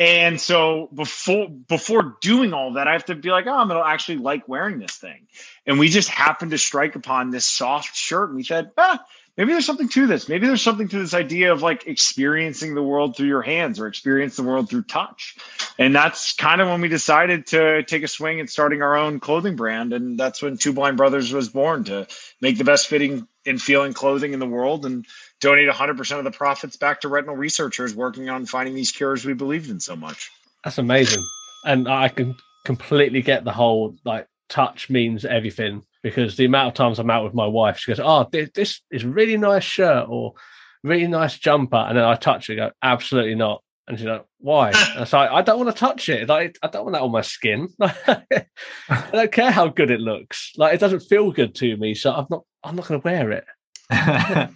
And 0.00 0.40
so 0.40 0.88
before 0.94 1.48
before 1.50 2.16
doing 2.22 2.54
all 2.54 2.72
that, 2.74 2.88
I 2.88 2.92
have 2.92 3.04
to 3.06 3.14
be 3.14 3.30
like, 3.30 3.46
oh, 3.46 3.52
I'm 3.52 3.68
gonna 3.68 3.82
actually 3.84 4.16
like 4.16 4.48
wearing 4.48 4.78
this 4.78 4.96
thing. 4.96 5.26
And 5.66 5.78
we 5.78 5.90
just 5.90 6.08
happened 6.08 6.52
to 6.52 6.58
strike 6.58 6.96
upon 6.96 7.28
this 7.28 7.44
soft 7.44 7.94
shirt, 7.94 8.30
and 8.30 8.36
we 8.36 8.42
said, 8.42 8.70
ah, 8.78 9.04
maybe 9.36 9.52
there's 9.52 9.66
something 9.66 9.88
to 9.88 10.06
this. 10.06 10.28
Maybe 10.28 10.46
there's 10.46 10.62
something 10.62 10.88
to 10.88 10.98
this 10.98 11.14
idea 11.14 11.52
of 11.52 11.62
like 11.62 11.86
experiencing 11.86 12.74
the 12.74 12.82
world 12.82 13.16
through 13.16 13.28
your 13.28 13.42
hands 13.42 13.80
or 13.80 13.86
experience 13.86 14.36
the 14.36 14.42
world 14.42 14.68
through 14.68 14.82
touch. 14.82 15.36
And 15.78 15.94
that's 15.94 16.34
kind 16.34 16.60
of 16.60 16.68
when 16.68 16.80
we 16.80 16.88
decided 16.88 17.46
to 17.48 17.82
take 17.84 18.02
a 18.02 18.08
swing 18.08 18.40
at 18.40 18.50
starting 18.50 18.82
our 18.82 18.96
own 18.96 19.20
clothing 19.20 19.56
brand. 19.56 19.92
And 19.92 20.18
that's 20.18 20.42
when 20.42 20.56
Two 20.56 20.72
Blind 20.72 20.96
Brothers 20.96 21.32
was 21.32 21.48
born 21.48 21.84
to 21.84 22.06
make 22.40 22.58
the 22.58 22.64
best 22.64 22.86
fitting 22.86 23.26
and 23.46 23.60
feeling 23.60 23.94
clothing 23.94 24.32
in 24.32 24.38
the 24.38 24.46
world 24.46 24.84
and 24.84 25.06
donate 25.40 25.68
100% 25.68 26.18
of 26.18 26.24
the 26.24 26.30
profits 26.30 26.76
back 26.76 27.00
to 27.00 27.08
retinal 27.08 27.36
researchers 27.36 27.94
working 27.94 28.28
on 28.28 28.46
finding 28.46 28.74
these 28.74 28.92
cures 28.92 29.24
we 29.24 29.32
believed 29.32 29.70
in 29.70 29.80
so 29.80 29.96
much. 29.96 30.30
That's 30.64 30.78
amazing. 30.78 31.24
And 31.64 31.88
I 31.88 32.08
can 32.08 32.36
completely 32.64 33.22
get 33.22 33.44
the 33.44 33.52
whole 33.52 33.96
like 34.04 34.28
touch 34.48 34.90
means 34.90 35.24
everything 35.24 35.84
because 36.02 36.36
the 36.36 36.44
amount 36.44 36.68
of 36.68 36.74
times 36.74 36.98
I'm 36.98 37.10
out 37.10 37.24
with 37.24 37.34
my 37.34 37.46
wife, 37.46 37.78
she 37.78 37.90
goes, 37.90 38.00
"Oh, 38.00 38.28
this 38.30 38.80
is 38.90 39.04
really 39.04 39.36
nice 39.36 39.64
shirt 39.64 40.06
or 40.08 40.34
really 40.82 41.06
nice 41.06 41.38
jumper," 41.38 41.76
and 41.76 41.96
then 41.96 42.04
I 42.04 42.14
touch 42.14 42.50
it, 42.50 42.56
go, 42.56 42.70
"Absolutely 42.82 43.34
not." 43.34 43.62
And 43.86 43.98
she's 43.98 44.06
like, 44.06 44.24
"Why?" 44.38 44.72
And 44.96 45.06
so 45.08 45.18
I, 45.18 45.38
I 45.38 45.42
don't 45.42 45.58
want 45.58 45.74
to 45.74 45.78
touch 45.78 46.08
it. 46.08 46.28
Like 46.28 46.58
I 46.62 46.68
don't 46.68 46.84
want 46.84 46.94
that 46.94 47.02
on 47.02 47.12
my 47.12 47.22
skin. 47.22 47.68
I 47.80 49.10
don't 49.12 49.32
care 49.32 49.50
how 49.50 49.68
good 49.68 49.90
it 49.90 50.00
looks. 50.00 50.52
Like 50.56 50.74
it 50.74 50.80
doesn't 50.80 51.00
feel 51.00 51.32
good 51.32 51.54
to 51.56 51.76
me, 51.76 51.94
so 51.94 52.12
I'm 52.12 52.26
not. 52.30 52.44
I'm 52.62 52.76
not 52.76 52.86
going 52.86 53.00
to 53.00 53.04
wear 53.04 53.30
it. 53.32 53.44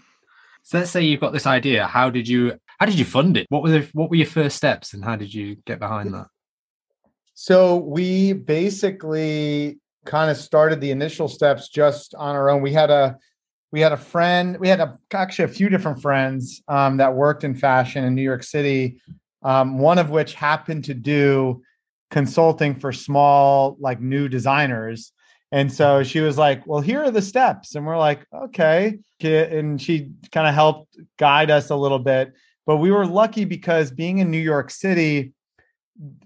so 0.62 0.78
let's 0.78 0.90
say 0.90 1.02
you've 1.02 1.20
got 1.20 1.32
this 1.32 1.46
idea. 1.46 1.86
How 1.86 2.10
did 2.10 2.28
you? 2.28 2.58
How 2.78 2.86
did 2.86 2.98
you 2.98 3.04
fund 3.04 3.36
it? 3.36 3.46
What 3.48 3.62
were 3.62 3.70
the, 3.70 3.88
what 3.92 4.10
were 4.10 4.16
your 4.16 4.26
first 4.26 4.56
steps, 4.56 4.94
and 4.94 5.04
how 5.04 5.16
did 5.16 5.32
you 5.32 5.56
get 5.66 5.78
behind 5.78 6.12
that? 6.14 6.26
So 7.34 7.76
we 7.76 8.32
basically 8.32 9.78
kind 10.04 10.30
of 10.30 10.37
started 10.37 10.80
the 10.80 10.90
initial 10.90 11.28
steps 11.28 11.68
just 11.68 12.14
on 12.14 12.34
our 12.34 12.50
own. 12.50 12.62
We 12.62 12.73
had 12.73 12.90
a 12.90 13.18
we 13.73 13.80
had 13.80 13.92
a 13.92 13.96
friend, 13.96 14.56
we 14.61 14.68
had 14.68 14.78
a, 14.78 14.96
actually 15.12 15.46
a 15.46 15.49
few 15.49 15.68
different 15.68 16.00
friends 16.00 16.62
um, 16.68 16.99
that 16.99 17.14
worked 17.14 17.42
in 17.42 17.56
fashion 17.56 18.04
in 18.04 18.14
New 18.14 18.23
York 18.23 18.44
City. 18.44 19.00
Um, 19.42 19.78
one 19.78 19.99
of 19.99 20.11
which 20.11 20.34
happened 20.34 20.84
to 20.84 20.94
do 20.94 21.61
consulting 22.08 22.76
for 22.76 22.92
small, 22.92 23.76
like 23.80 24.00
new 24.00 24.28
designers. 24.28 25.11
And 25.50 25.73
so 25.73 26.04
she 26.04 26.20
was 26.20 26.38
like, 26.38 26.64
Well, 26.66 26.80
here 26.80 27.02
are 27.02 27.11
the 27.11 27.20
steps. 27.20 27.75
And 27.75 27.84
we're 27.84 27.99
like, 27.99 28.25
Okay. 28.32 28.99
And 29.20 29.82
she 29.82 30.12
kind 30.30 30.46
of 30.46 30.54
helped 30.54 30.96
guide 31.18 31.50
us 31.50 31.70
a 31.70 31.76
little 31.76 31.99
bit. 31.99 32.32
But 32.66 32.76
we 32.76 32.90
were 32.92 33.06
lucky 33.06 33.44
because 33.44 33.90
being 33.90 34.18
in 34.18 34.30
New 34.30 34.38
York 34.38 34.70
City, 34.70 35.32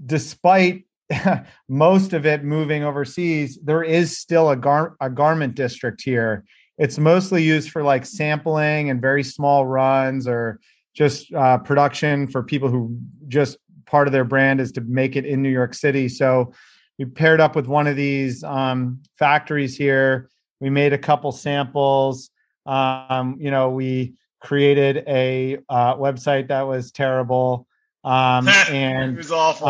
despite 0.05 0.85
most 1.69 2.13
of 2.13 2.27
it 2.27 2.45
moving 2.45 2.85
overseas, 2.85 3.59
there 3.63 3.83
is 3.83 4.19
still 4.19 4.51
a, 4.51 4.57
gar- 4.57 4.97
a 5.01 5.11
garment 5.11 5.55
district 5.55 6.03
here. 6.03 6.45
It's 6.77 6.99
mostly 6.99 7.43
used 7.43 7.71
for 7.71 7.83
like 7.83 8.07
sampling 8.07 8.91
and 8.91 9.01
very 9.01 9.23
small 9.23 9.67
runs 9.67 10.29
or 10.29 10.61
just 10.95 11.33
uh, 11.33 11.59
production 11.59 12.29
for 12.29 12.43
people 12.43 12.69
who 12.69 12.99
just 13.27 13.59
part 13.87 14.07
of 14.07 14.13
their 14.13 14.25
brand 14.25 14.61
is 14.61 14.73
to 14.73 14.81
make 14.83 15.17
it 15.17 15.25
in 15.25 15.43
New 15.43 15.51
York 15.51 15.75
City. 15.75 16.09
So 16.09 16.53
we 16.99 17.05
paired 17.05 17.41
up 17.41 17.57
with 17.57 17.67
one 17.67 17.87
of 17.87 17.97
these 17.97 18.45
um, 18.45 19.03
factories 19.19 19.77
here. 19.77 20.29
We 20.61 20.71
made 20.71 20.93
a 20.93 20.99
couple 20.99 21.33
samples. 21.33 22.31
Um, 22.67 23.37
you 23.41 23.51
know, 23.51 23.71
we 23.71 24.15
created 24.41 25.05
a 25.07 25.59
uh, 25.69 25.95
website 25.95 26.49
that 26.49 26.63
was 26.63 26.93
terrible. 26.93 27.67
Um, 28.05 28.49
and 28.71 29.15
it 29.15 29.17
was 29.17 29.33
awful. 29.33 29.67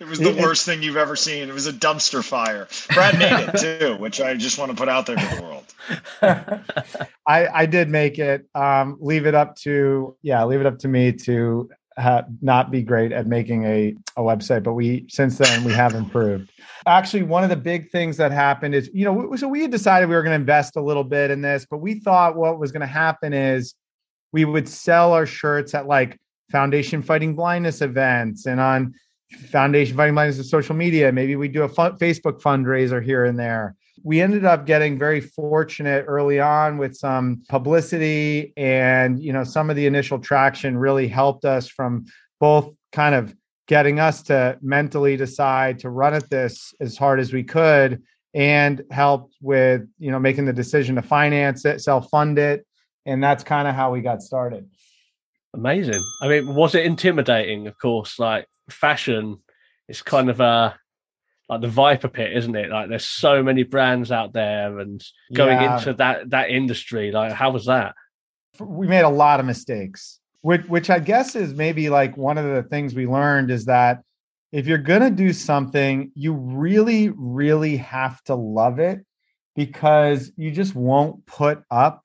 It 0.00 0.08
was 0.08 0.18
the 0.18 0.32
worst 0.32 0.64
thing 0.64 0.82
you've 0.82 0.96
ever 0.96 1.14
seen. 1.14 1.48
It 1.50 1.52
was 1.52 1.66
a 1.66 1.72
dumpster 1.74 2.24
fire. 2.24 2.68
Brad 2.94 3.18
made 3.18 3.32
it 3.32 3.80
too, 3.80 3.96
which 3.96 4.18
I 4.18 4.34
just 4.34 4.58
want 4.58 4.70
to 4.70 4.76
put 4.76 4.88
out 4.88 5.04
there 5.04 5.16
to 5.16 5.36
the 5.36 5.42
world. 5.42 5.74
I, 7.26 7.46
I 7.48 7.66
did 7.66 7.90
make 7.90 8.18
it. 8.18 8.46
Um, 8.54 8.96
leave 8.98 9.26
it 9.26 9.34
up 9.34 9.56
to 9.56 10.16
yeah, 10.22 10.42
leave 10.44 10.60
it 10.60 10.66
up 10.66 10.78
to 10.78 10.88
me 10.88 11.12
to 11.12 11.68
uh, 11.98 12.22
not 12.40 12.70
be 12.70 12.82
great 12.82 13.12
at 13.12 13.26
making 13.26 13.64
a, 13.64 13.94
a 14.16 14.22
website, 14.22 14.62
but 14.62 14.72
we 14.72 15.04
since 15.10 15.36
then 15.36 15.64
we 15.64 15.72
have 15.74 15.94
improved. 15.94 16.50
Actually, 16.86 17.24
one 17.24 17.44
of 17.44 17.50
the 17.50 17.56
big 17.56 17.90
things 17.90 18.16
that 18.16 18.32
happened 18.32 18.74
is, 18.74 18.88
you 18.94 19.04
know, 19.04 19.36
so 19.36 19.48
we 19.48 19.60
had 19.60 19.70
decided 19.70 20.08
we 20.08 20.14
were 20.14 20.22
going 20.22 20.30
to 20.30 20.40
invest 20.40 20.76
a 20.76 20.80
little 20.80 21.04
bit 21.04 21.30
in 21.30 21.42
this, 21.42 21.66
but 21.70 21.76
we 21.78 22.00
thought 22.00 22.36
what 22.36 22.58
was 22.58 22.72
going 22.72 22.80
to 22.80 22.86
happen 22.86 23.34
is 23.34 23.74
we 24.32 24.46
would 24.46 24.66
sell 24.66 25.12
our 25.12 25.26
shirts 25.26 25.74
at 25.74 25.86
like 25.86 26.18
Foundation 26.50 27.02
Fighting 27.02 27.36
Blindness 27.36 27.82
events 27.82 28.46
and 28.46 28.60
on 28.60 28.94
Foundation 29.50 29.96
Fighting 29.96 30.14
Blindness 30.14 30.38
of 30.38 30.46
social 30.46 30.74
media. 30.74 31.12
Maybe 31.12 31.36
we 31.36 31.48
do 31.48 31.62
a 31.62 31.68
fun- 31.68 31.96
Facebook 31.98 32.40
fundraiser 32.40 33.02
here 33.02 33.24
and 33.24 33.38
there. 33.38 33.76
We 34.02 34.20
ended 34.20 34.44
up 34.44 34.66
getting 34.66 34.98
very 34.98 35.20
fortunate 35.20 36.04
early 36.08 36.40
on 36.40 36.78
with 36.78 36.96
some 36.96 37.42
publicity, 37.48 38.52
and 38.56 39.22
you 39.22 39.32
know, 39.32 39.44
some 39.44 39.70
of 39.70 39.76
the 39.76 39.86
initial 39.86 40.18
traction 40.18 40.78
really 40.78 41.06
helped 41.06 41.44
us 41.44 41.68
from 41.68 42.06
both 42.38 42.72
kind 42.92 43.14
of 43.14 43.34
getting 43.70 44.00
us 44.00 44.22
to 44.22 44.58
mentally 44.60 45.16
decide 45.16 45.78
to 45.78 45.90
run 45.90 46.14
at 46.14 46.28
this 46.28 46.74
as 46.80 46.96
hard 46.96 47.20
as 47.20 47.32
we 47.32 47.44
could 47.44 48.02
and 48.34 48.82
helped 48.90 49.36
with 49.40 49.82
you 49.98 50.10
know 50.10 50.18
making 50.18 50.44
the 50.44 50.52
decision 50.52 50.96
to 50.96 51.02
finance 51.02 51.64
it 51.64 51.80
self-fund 51.80 52.38
it 52.38 52.66
and 53.06 53.22
that's 53.22 53.42
kind 53.42 53.66
of 53.66 53.74
how 53.74 53.92
we 53.92 54.00
got 54.00 54.22
started 54.22 54.68
amazing. 55.54 56.02
I 56.22 56.28
mean 56.28 56.54
was 56.54 56.74
it 56.74 56.86
intimidating 56.86 57.66
of 57.66 57.78
course 57.78 58.18
like 58.18 58.46
fashion 58.68 59.38
is 59.88 60.02
kind 60.02 60.30
of 60.30 60.40
a 60.40 60.78
like 61.48 61.60
the 61.60 61.68
viper 61.68 62.08
pit 62.08 62.36
isn't 62.36 62.56
it? 62.56 62.70
Like 62.70 62.88
there's 62.88 63.08
so 63.08 63.42
many 63.42 63.62
brands 63.64 64.12
out 64.12 64.32
there 64.32 64.78
and 64.78 65.02
going 65.34 65.60
yeah. 65.60 65.78
into 65.78 65.94
that 65.94 66.30
that 66.30 66.50
industry 66.50 67.12
like 67.12 67.32
how 67.32 67.50
was 67.50 67.66
that? 67.66 67.94
We 68.58 68.86
made 68.86 69.02
a 69.02 69.08
lot 69.08 69.40
of 69.40 69.46
mistakes 69.46 70.20
which 70.42 70.66
which 70.66 70.90
I 70.90 70.98
guess 70.98 71.36
is 71.36 71.54
maybe 71.54 71.90
like 71.90 72.16
one 72.16 72.38
of 72.38 72.44
the 72.44 72.62
things 72.62 72.94
we 72.94 73.06
learned 73.06 73.50
is 73.50 73.66
that 73.66 74.02
if 74.52 74.66
you're 74.66 74.78
going 74.78 75.02
to 75.02 75.10
do 75.10 75.32
something, 75.32 76.10
you 76.14 76.32
really 76.32 77.10
really 77.10 77.76
have 77.76 78.22
to 78.24 78.34
love 78.34 78.78
it 78.78 79.04
because 79.54 80.32
you 80.36 80.50
just 80.50 80.74
won't 80.74 81.24
put 81.26 81.62
up 81.70 82.02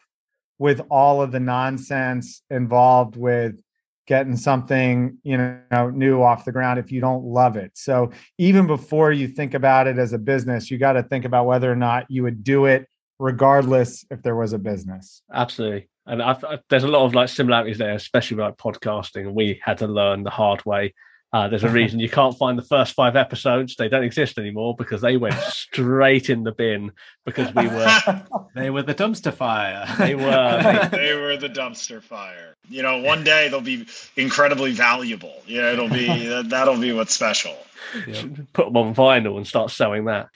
with 0.57 0.81
all 0.89 1.21
of 1.21 1.31
the 1.31 1.39
nonsense 1.39 2.41
involved 2.49 3.15
with 3.15 3.61
getting 4.07 4.37
something 4.37 5.17
you 5.23 5.37
know 5.37 5.89
new 5.89 6.21
off 6.21 6.45
the 6.45 6.51
ground 6.51 6.79
if 6.79 6.91
you 6.91 7.01
don't 7.01 7.23
love 7.23 7.55
it 7.55 7.71
so 7.73 8.11
even 8.37 8.67
before 8.67 9.11
you 9.11 9.27
think 9.27 9.53
about 9.53 9.87
it 9.87 9.97
as 9.97 10.13
a 10.13 10.17
business 10.19 10.69
you 10.69 10.77
got 10.77 10.93
to 10.93 11.03
think 11.03 11.25
about 11.25 11.45
whether 11.45 11.71
or 11.71 11.75
not 11.75 12.05
you 12.09 12.21
would 12.23 12.43
do 12.43 12.65
it 12.65 12.87
regardless 13.17 14.05
if 14.11 14.21
there 14.21 14.35
was 14.35 14.53
a 14.53 14.59
business 14.59 15.23
absolutely 15.33 15.87
and 16.07 16.21
I, 16.21 16.31
I, 16.31 16.59
there's 16.69 16.83
a 16.83 16.87
lot 16.87 17.05
of 17.05 17.15
like 17.15 17.29
similarities 17.29 17.77
there, 17.77 17.93
especially 17.93 18.37
like 18.37 18.57
podcasting. 18.57 19.33
We 19.33 19.59
had 19.63 19.79
to 19.79 19.87
learn 19.87 20.23
the 20.23 20.29
hard 20.29 20.63
way. 20.65 20.93
Uh, 21.35 21.49
there's 21.49 21.65
a 21.65 21.69
reason 21.69 21.99
you 21.99 22.07
can't 22.07 22.37
find 22.37 22.57
the 22.57 22.63
first 22.63 22.93
five 22.93 23.17
episodes; 23.17 23.75
they 23.75 23.89
don't 23.89 24.05
exist 24.05 24.37
anymore 24.37 24.73
because 24.77 25.01
they 25.01 25.17
went 25.17 25.33
straight 25.49 26.29
in 26.29 26.43
the 26.43 26.53
bin 26.53 26.93
because 27.25 27.53
we 27.53 27.67
were 27.67 28.23
they 28.55 28.69
were 28.69 28.81
the 28.81 28.95
dumpster 28.95 29.33
fire. 29.33 29.85
They 29.97 30.15
were 30.15 30.87
they, 30.91 30.97
they 30.97 31.13
were 31.13 31.35
the 31.35 31.49
dumpster 31.49 32.01
fire. 32.01 32.55
You 32.69 32.83
know, 32.83 32.99
one 32.99 33.25
day 33.25 33.49
they'll 33.49 33.59
be 33.59 33.85
incredibly 34.15 34.71
valuable. 34.71 35.43
Yeah, 35.45 35.73
it'll 35.73 35.89
be 35.89 36.07
that'll 36.43 36.79
be 36.79 36.93
what's 36.93 37.13
special. 37.13 37.57
Yeah. 38.07 38.23
Put 38.53 38.67
them 38.67 38.77
on 38.77 38.95
vinyl 38.95 39.35
and 39.35 39.45
start 39.45 39.71
selling 39.71 40.05
that. 40.05 40.29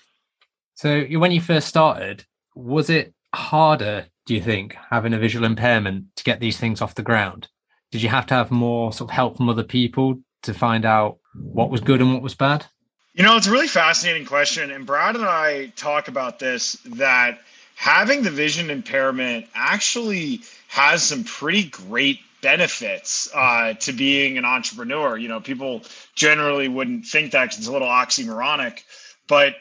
So, 0.73 1.05
when 1.05 1.31
you 1.31 1.39
first 1.39 1.69
started, 1.69 2.25
was 2.55 2.89
it 2.89 3.13
harder 3.33 4.07
do 4.25 4.35
you 4.35 4.41
think, 4.41 4.75
having 4.91 5.13
a 5.13 5.17
visual 5.17 5.45
impairment 5.45 6.15
to 6.17 6.25
get 6.25 6.41
these 6.41 6.57
things 6.59 6.81
off 6.81 6.95
the 6.95 7.01
ground? 7.01 7.47
Did 7.89 8.03
you 8.03 8.09
have 8.09 8.27
to 8.27 8.33
have 8.33 8.51
more 8.51 8.91
sort 8.91 9.09
of 9.09 9.15
help 9.15 9.37
from 9.37 9.49
other 9.49 9.63
people 9.63 10.19
to 10.43 10.53
find 10.53 10.85
out 10.85 11.19
what 11.33 11.69
was 11.69 11.81
good 11.81 12.01
and 12.01 12.13
what 12.13 12.21
was 12.21 12.35
bad? 12.35 12.65
You 13.13 13.23
know, 13.23 13.35
it's 13.35 13.47
a 13.47 13.51
really 13.51 13.67
fascinating 13.67 14.25
question. 14.25 14.71
And 14.71 14.85
Brad 14.85 15.15
and 15.15 15.25
I 15.25 15.67
talk 15.75 16.07
about 16.07 16.39
this 16.39 16.73
that 16.85 17.39
having 17.75 18.23
the 18.23 18.31
vision 18.31 18.69
impairment 18.69 19.47
actually 19.53 20.41
has 20.67 21.03
some 21.03 21.23
pretty 21.23 21.63
great 21.63 22.19
benefits 22.41 23.29
uh, 23.33 23.73
to 23.73 23.91
being 23.91 24.37
an 24.37 24.45
entrepreneur. 24.45 25.17
You 25.17 25.27
know, 25.27 25.39
people 25.39 25.83
generally 26.15 26.67
wouldn't 26.67 27.05
think 27.05 27.31
that 27.31 27.45
because 27.45 27.57
it's 27.57 27.67
a 27.67 27.71
little 27.71 27.87
oxymoronic. 27.87 28.83
But, 29.27 29.55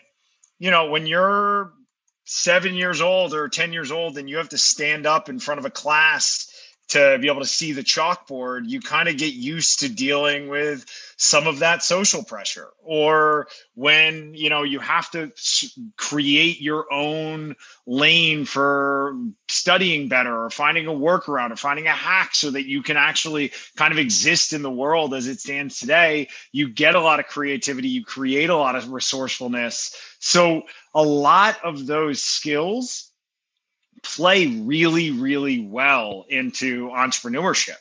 you 0.58 0.70
know, 0.70 0.90
when 0.90 1.06
you're 1.06 1.72
seven 2.24 2.74
years 2.74 3.00
old 3.00 3.34
or 3.34 3.48
10 3.48 3.72
years 3.72 3.90
old 3.90 4.18
and 4.18 4.28
you 4.28 4.36
have 4.36 4.50
to 4.50 4.58
stand 4.58 5.06
up 5.06 5.28
in 5.28 5.38
front 5.38 5.58
of 5.58 5.64
a 5.64 5.70
class 5.70 6.52
to 6.88 7.18
be 7.20 7.28
able 7.28 7.40
to 7.40 7.46
see 7.46 7.72
the 7.72 7.82
chalkboard, 7.82 8.62
you 8.68 8.80
kind 8.80 9.08
of 9.08 9.18
get 9.18 9.34
used 9.34 9.80
to 9.80 9.88
dealing 9.88 10.48
with 10.48 10.86
some 11.16 11.46
of 11.46 11.58
that 11.58 11.82
social 11.82 12.24
pressure. 12.24 12.68
Or 12.82 13.48
when, 13.74 14.32
you 14.34 14.48
know, 14.48 14.62
you 14.62 14.78
have 14.78 15.10
to 15.10 15.30
create 15.96 16.60
your 16.60 16.90
own 16.92 17.56
lane 17.86 18.46
for 18.46 19.18
studying 19.48 20.08
better 20.08 20.44
or 20.44 20.50
finding 20.50 20.86
a 20.86 20.92
workaround 20.92 21.50
or 21.50 21.56
finding 21.56 21.86
a 21.86 21.92
hack 21.92 22.34
so 22.34 22.50
that 22.50 22.66
you 22.66 22.82
can 22.82 22.96
actually 22.96 23.52
kind 23.76 23.92
of 23.92 23.98
exist 23.98 24.52
in 24.54 24.62
the 24.62 24.70
world 24.70 25.12
as 25.12 25.26
it 25.26 25.40
stands 25.40 25.78
today, 25.78 26.28
you 26.52 26.68
get 26.68 26.94
a 26.94 27.00
lot 27.00 27.20
of 27.20 27.26
creativity, 27.26 27.88
you 27.88 28.04
create 28.04 28.48
a 28.48 28.56
lot 28.56 28.76
of 28.76 28.90
resourcefulness. 28.90 29.94
So 30.20 30.62
a 30.94 31.02
lot 31.02 31.62
of 31.62 31.86
those 31.86 32.22
skills 32.22 33.07
play 34.02 34.46
really, 34.46 35.10
really 35.10 35.60
well 35.60 36.24
into 36.28 36.88
entrepreneurship. 36.88 37.76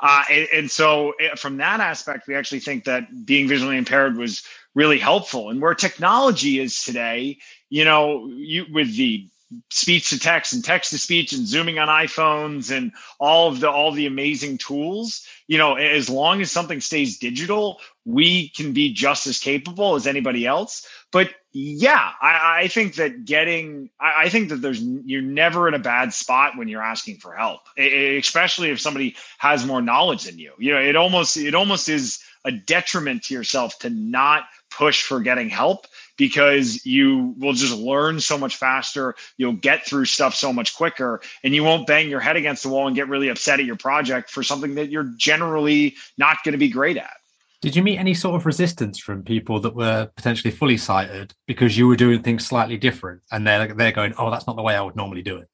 Uh, 0.00 0.24
and, 0.30 0.48
and, 0.52 0.70
so, 0.70 1.12
eh, 1.20 1.34
from 1.36 1.58
that 1.58 1.80
aspect, 1.80 2.26
we 2.26 2.34
actually 2.34 2.60
think 2.60 2.84
that 2.84 3.24
being 3.24 3.48
visually 3.48 3.76
impaired 3.76 4.16
was 4.16 4.42
really 4.74 4.98
helpful. 4.98 5.50
And 5.50 5.62
where 5.62 5.74
technology 5.74 6.58
is 6.58 6.82
today, 6.82 7.38
you 7.70 7.84
know, 7.84 8.26
you 8.26 8.66
with 8.72 8.94
the 8.96 9.28
speech 9.70 10.10
to 10.10 10.18
text 10.18 10.52
and 10.52 10.64
text 10.64 10.90
to 10.90 10.98
speech 10.98 11.32
and 11.32 11.46
zooming 11.46 11.78
on 11.78 11.88
iPhones 11.88 12.76
and 12.76 12.92
all 13.20 13.48
of 13.48 13.60
the 13.60 13.70
all 13.70 13.92
the 13.92 14.06
amazing 14.06 14.58
tools, 14.58 15.26
you 15.46 15.58
know, 15.58 15.74
as 15.74 16.10
long 16.10 16.40
as 16.40 16.50
something 16.50 16.80
stays 16.80 17.18
digital, 17.18 17.78
we 18.04 18.50
can 18.50 18.72
be 18.72 18.92
just 18.92 19.26
as 19.26 19.38
capable 19.38 19.94
as 19.94 20.06
anybody 20.06 20.46
else. 20.46 20.86
But 21.10 21.30
yeah, 21.52 22.10
I, 22.20 22.62
I 22.62 22.68
think 22.68 22.96
that 22.96 23.24
getting, 23.24 23.90
I, 24.00 24.24
I, 24.24 24.28
think 24.28 24.48
that 24.48 24.56
there's, 24.56 24.82
you're 24.82 25.22
never 25.22 25.68
in 25.68 25.74
a 25.74 25.78
bad 25.78 26.12
spot 26.12 26.56
when 26.56 26.68
you're 26.68 26.82
asking 26.82 27.18
for 27.18 27.34
help, 27.34 27.60
it, 27.76 28.18
especially 28.18 28.70
if 28.70 28.80
somebody 28.80 29.16
has 29.38 29.64
more 29.64 29.80
knowledge 29.80 30.24
than 30.24 30.38
you. 30.38 30.52
You 30.58 30.72
know, 30.72 30.80
it 30.80 30.96
almost, 30.96 31.36
it 31.36 31.54
almost 31.54 31.88
is 31.88 32.20
a 32.44 32.52
detriment 32.52 33.22
to 33.24 33.34
yourself 33.34 33.78
to 33.78 33.90
not 33.90 34.44
push 34.70 35.02
for 35.02 35.20
getting 35.20 35.48
help 35.48 35.86
because 36.16 36.84
you 36.84 37.34
will 37.38 37.52
just 37.52 37.76
learn 37.76 38.20
so 38.20 38.36
much 38.36 38.56
faster. 38.56 39.14
You'll 39.36 39.52
get 39.52 39.86
through 39.86 40.04
stuff 40.06 40.34
so 40.34 40.52
much 40.52 40.76
quicker, 40.76 41.20
and 41.42 41.54
you 41.54 41.64
won't 41.64 41.86
bang 41.86 42.10
your 42.10 42.20
head 42.20 42.36
against 42.36 42.62
the 42.62 42.68
wall 42.68 42.86
and 42.86 42.96
get 42.96 43.08
really 43.08 43.28
upset 43.28 43.60
at 43.60 43.66
your 43.66 43.76
project 43.76 44.30
for 44.30 44.42
something 44.42 44.74
that 44.74 44.90
you're 44.90 45.12
generally 45.16 45.94
not 46.18 46.42
going 46.44 46.52
to 46.52 46.58
be 46.58 46.68
great 46.68 46.96
at. 46.96 47.16
Did 47.64 47.76
you 47.76 47.82
meet 47.82 47.96
any 47.96 48.12
sort 48.12 48.36
of 48.36 48.44
resistance 48.44 48.98
from 48.98 49.22
people 49.22 49.58
that 49.60 49.74
were 49.74 50.10
potentially 50.16 50.50
fully 50.50 50.76
sighted 50.76 51.32
because 51.46 51.78
you 51.78 51.88
were 51.88 51.96
doing 51.96 52.22
things 52.22 52.44
slightly 52.44 52.76
different, 52.76 53.22
and 53.32 53.46
they're 53.46 53.68
they're 53.68 53.90
going, 53.90 54.12
"Oh, 54.18 54.30
that's 54.30 54.46
not 54.46 54.56
the 54.56 54.62
way 54.62 54.76
I 54.76 54.82
would 54.82 54.96
normally 54.96 55.22
do 55.22 55.38
it." 55.38 55.48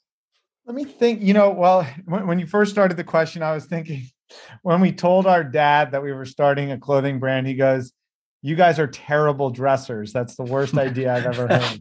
Let 0.67 0.75
me 0.75 0.85
think. 0.85 1.23
You 1.23 1.35
know, 1.35 1.51
well, 1.51 1.87
when, 2.07 2.27
when 2.27 2.41
you 2.41 2.49
first 2.49 2.73
started 2.73 2.97
the 2.97 3.05
question, 3.05 3.45
I 3.45 3.53
was 3.55 3.67
thinking 3.67 4.09
when 4.63 4.81
we 4.81 4.91
told 4.91 5.29
our 5.29 5.45
dad 5.45 5.93
that 5.93 6.03
we 6.03 6.11
were 6.11 6.25
starting 6.25 6.73
a 6.73 6.79
clothing 6.79 7.21
brand, 7.21 7.47
he 7.47 7.55
goes, 7.55 7.93
"You 8.43 8.57
guys 8.57 8.81
are 8.81 8.89
terrible 8.89 9.51
dressers. 9.51 10.13
That's 10.13 10.35
the 10.35 10.43
worst 10.43 10.77
idea 10.77 11.15
I've 11.15 11.27
ever 11.27 11.47
heard." 11.55 11.81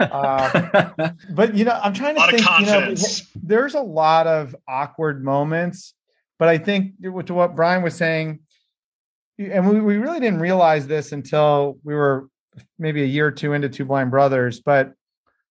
uh, 0.00 1.10
but 1.34 1.54
you 1.54 1.66
know, 1.66 1.78
I'm 1.82 1.92
trying 1.92 2.14
to 2.14 2.26
think. 2.30 2.60
You 2.60 2.64
know, 2.64 2.94
there's 3.42 3.74
a 3.74 3.82
lot 3.82 4.26
of 4.26 4.56
awkward 4.66 5.22
moments, 5.22 5.92
but 6.38 6.48
I 6.48 6.56
think 6.56 6.94
to 7.02 7.34
what 7.34 7.54
Brian 7.54 7.82
was 7.82 7.94
saying 7.94 8.40
and 9.38 9.68
we, 9.68 9.80
we 9.80 9.96
really 9.96 10.20
didn't 10.20 10.40
realize 10.40 10.86
this 10.86 11.12
until 11.12 11.78
we 11.84 11.94
were 11.94 12.28
maybe 12.78 13.02
a 13.02 13.06
year 13.06 13.26
or 13.26 13.30
two 13.30 13.52
into 13.52 13.68
two 13.68 13.84
blind 13.84 14.10
brothers 14.10 14.60
but 14.60 14.94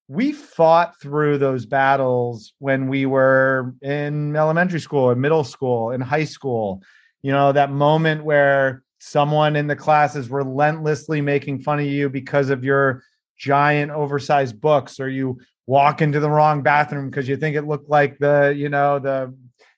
we 0.07 0.31
fought 0.31 0.99
through 0.99 1.37
those 1.37 1.65
battles 1.65 2.53
when 2.59 2.87
we 2.87 3.05
were 3.05 3.73
in 3.81 4.35
elementary 4.35 4.79
school 4.79 5.11
in 5.11 5.19
middle 5.19 5.43
school 5.43 5.91
in 5.91 6.01
high 6.01 6.25
school. 6.25 6.81
You 7.23 7.31
know 7.31 7.51
that 7.51 7.71
moment 7.71 8.23
where 8.23 8.83
someone 8.99 9.55
in 9.55 9.67
the 9.67 9.75
class 9.75 10.15
is 10.15 10.29
relentlessly 10.29 11.21
making 11.21 11.61
fun 11.61 11.79
of 11.79 11.85
you 11.85 12.09
because 12.09 12.49
of 12.49 12.63
your 12.63 13.03
giant 13.37 13.91
oversized 13.91 14.61
books 14.61 14.99
or 14.99 15.09
you 15.09 15.39
walk 15.67 16.01
into 16.01 16.19
the 16.19 16.29
wrong 16.29 16.61
bathroom 16.61 17.09
because 17.09 17.27
you 17.27 17.35
think 17.35 17.55
it 17.55 17.67
looked 17.67 17.89
like 17.89 18.17
the 18.19 18.53
you 18.55 18.69
know 18.69 18.99
the 18.99 19.35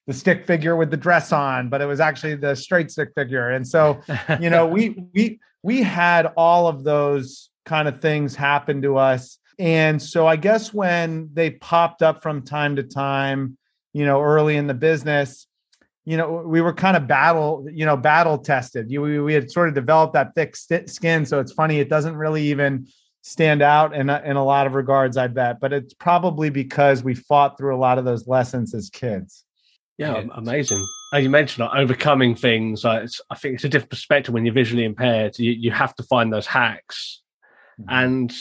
the 0.07 0.13
stick 0.13 0.47
figure 0.47 0.75
with 0.75 0.89
the 0.89 0.97
dress 0.97 1.31
on, 1.31 1.69
but 1.69 1.81
it 1.81 1.85
was 1.85 1.99
actually 1.99 2.35
the 2.35 2.55
straight 2.55 2.89
stick 2.89 3.09
figure. 3.13 3.49
And 3.49 3.67
so, 3.67 4.01
you 4.39 4.49
know, 4.49 4.65
we 4.65 5.05
we 5.13 5.39
we 5.61 5.83
had 5.83 6.27
all 6.37 6.67
of 6.67 6.83
those 6.83 7.49
kind 7.65 7.87
of 7.87 8.01
things 8.01 8.35
happen 8.35 8.81
to 8.81 8.97
us. 8.97 9.37
And 9.59 10.01
so 10.01 10.25
I 10.25 10.37
guess 10.37 10.73
when 10.73 11.29
they 11.33 11.51
popped 11.51 12.01
up 12.01 12.23
from 12.23 12.43
time 12.43 12.77
to 12.77 12.83
time, 12.83 13.57
you 13.93 14.05
know, 14.05 14.21
early 14.21 14.55
in 14.55 14.67
the 14.67 14.73
business, 14.73 15.47
you 16.05 16.15
know, 16.15 16.43
we 16.45 16.61
were 16.61 16.73
kind 16.73 16.95
of 16.95 17.05
battle, 17.07 17.67
you 17.69 17.85
know, 17.85 17.97
battle 17.97 18.37
tested. 18.37 18.89
You, 18.89 19.01
we, 19.01 19.19
we 19.19 19.33
had 19.33 19.51
sort 19.51 19.67
of 19.67 19.75
developed 19.75 20.13
that 20.13 20.35
thick 20.35 20.55
skin. 20.55 21.25
So 21.25 21.39
it's 21.39 21.51
funny, 21.51 21.79
it 21.79 21.89
doesn't 21.89 22.15
really 22.15 22.43
even 22.43 22.87
stand 23.23 23.61
out 23.61 23.93
in 23.93 24.09
a, 24.09 24.21
in 24.23 24.37
a 24.37 24.45
lot 24.45 24.67
of 24.67 24.75
regards, 24.75 25.17
I 25.17 25.27
bet. 25.27 25.59
But 25.59 25.73
it's 25.73 25.93
probably 25.93 26.49
because 26.49 27.03
we 27.03 27.13
fought 27.13 27.57
through 27.57 27.75
a 27.75 27.77
lot 27.77 27.97
of 27.97 28.05
those 28.05 28.25
lessons 28.25 28.73
as 28.73 28.89
kids. 28.89 29.43
Yeah, 29.97 30.23
amazing. 30.35 30.85
As 31.13 31.23
you 31.23 31.29
mentioned, 31.29 31.65
like, 31.65 31.79
overcoming 31.79 32.35
things. 32.35 32.85
I 32.85 33.07
think 33.37 33.55
it's 33.55 33.63
a 33.63 33.69
different 33.69 33.89
perspective 33.89 34.33
when 34.33 34.45
you're 34.45 34.53
visually 34.53 34.83
impaired. 34.83 35.39
You, 35.39 35.51
you 35.51 35.71
have 35.71 35.95
to 35.95 36.03
find 36.03 36.31
those 36.31 36.45
hacks. 36.45 37.21
Mm-hmm. 37.79 37.89
And 37.89 38.35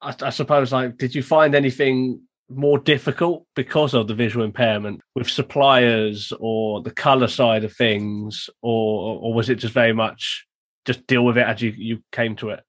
I, 0.00 0.14
I 0.22 0.30
suppose, 0.30 0.72
like, 0.72 0.96
did 0.96 1.14
you 1.14 1.22
find 1.22 1.54
anything 1.54 2.22
more 2.48 2.78
difficult 2.78 3.46
because 3.56 3.94
of 3.94 4.08
the 4.08 4.14
visual 4.14 4.44
impairment 4.44 5.00
with 5.14 5.28
suppliers 5.28 6.32
or 6.38 6.82
the 6.82 6.90
color 6.90 7.28
side 7.28 7.64
of 7.64 7.72
things, 7.74 8.50
or 8.60 9.18
or 9.20 9.32
was 9.32 9.48
it 9.48 9.56
just 9.56 9.72
very 9.72 9.92
much 9.92 10.46
just 10.84 11.06
deal 11.06 11.24
with 11.24 11.38
it 11.38 11.46
as 11.46 11.62
you 11.62 11.70
you 11.76 12.02
came 12.12 12.36
to 12.36 12.50
it? 12.50 12.60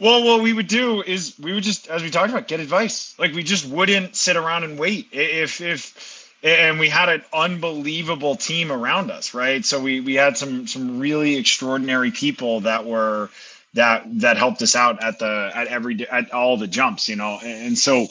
Well, 0.00 0.24
what 0.24 0.42
we 0.42 0.52
would 0.52 0.66
do 0.66 1.02
is 1.02 1.38
we 1.38 1.52
would 1.52 1.62
just, 1.62 1.88
as 1.88 2.02
we 2.02 2.10
talked 2.10 2.30
about, 2.30 2.48
get 2.48 2.58
advice. 2.60 3.16
Like 3.18 3.32
we 3.32 3.42
just 3.42 3.66
wouldn't 3.66 4.16
sit 4.16 4.36
around 4.36 4.64
and 4.64 4.78
wait. 4.78 5.08
If 5.12 5.60
if 5.60 6.23
and 6.44 6.78
we 6.78 6.88
had 6.88 7.08
an 7.08 7.22
unbelievable 7.32 8.36
team 8.36 8.70
around 8.70 9.10
us, 9.10 9.34
right? 9.34 9.64
So 9.64 9.80
we 9.80 10.00
we 10.00 10.14
had 10.14 10.36
some 10.36 10.66
some 10.66 11.00
really 11.00 11.36
extraordinary 11.36 12.10
people 12.10 12.60
that 12.60 12.84
were 12.84 13.30
that 13.72 14.04
that 14.20 14.36
helped 14.36 14.62
us 14.62 14.76
out 14.76 15.02
at 15.02 15.18
the 15.18 15.50
at 15.54 15.68
every 15.68 16.06
at 16.08 16.32
all 16.32 16.56
the 16.56 16.68
jumps, 16.68 17.08
you 17.08 17.16
know. 17.16 17.40
And 17.42 17.76
so 17.78 18.08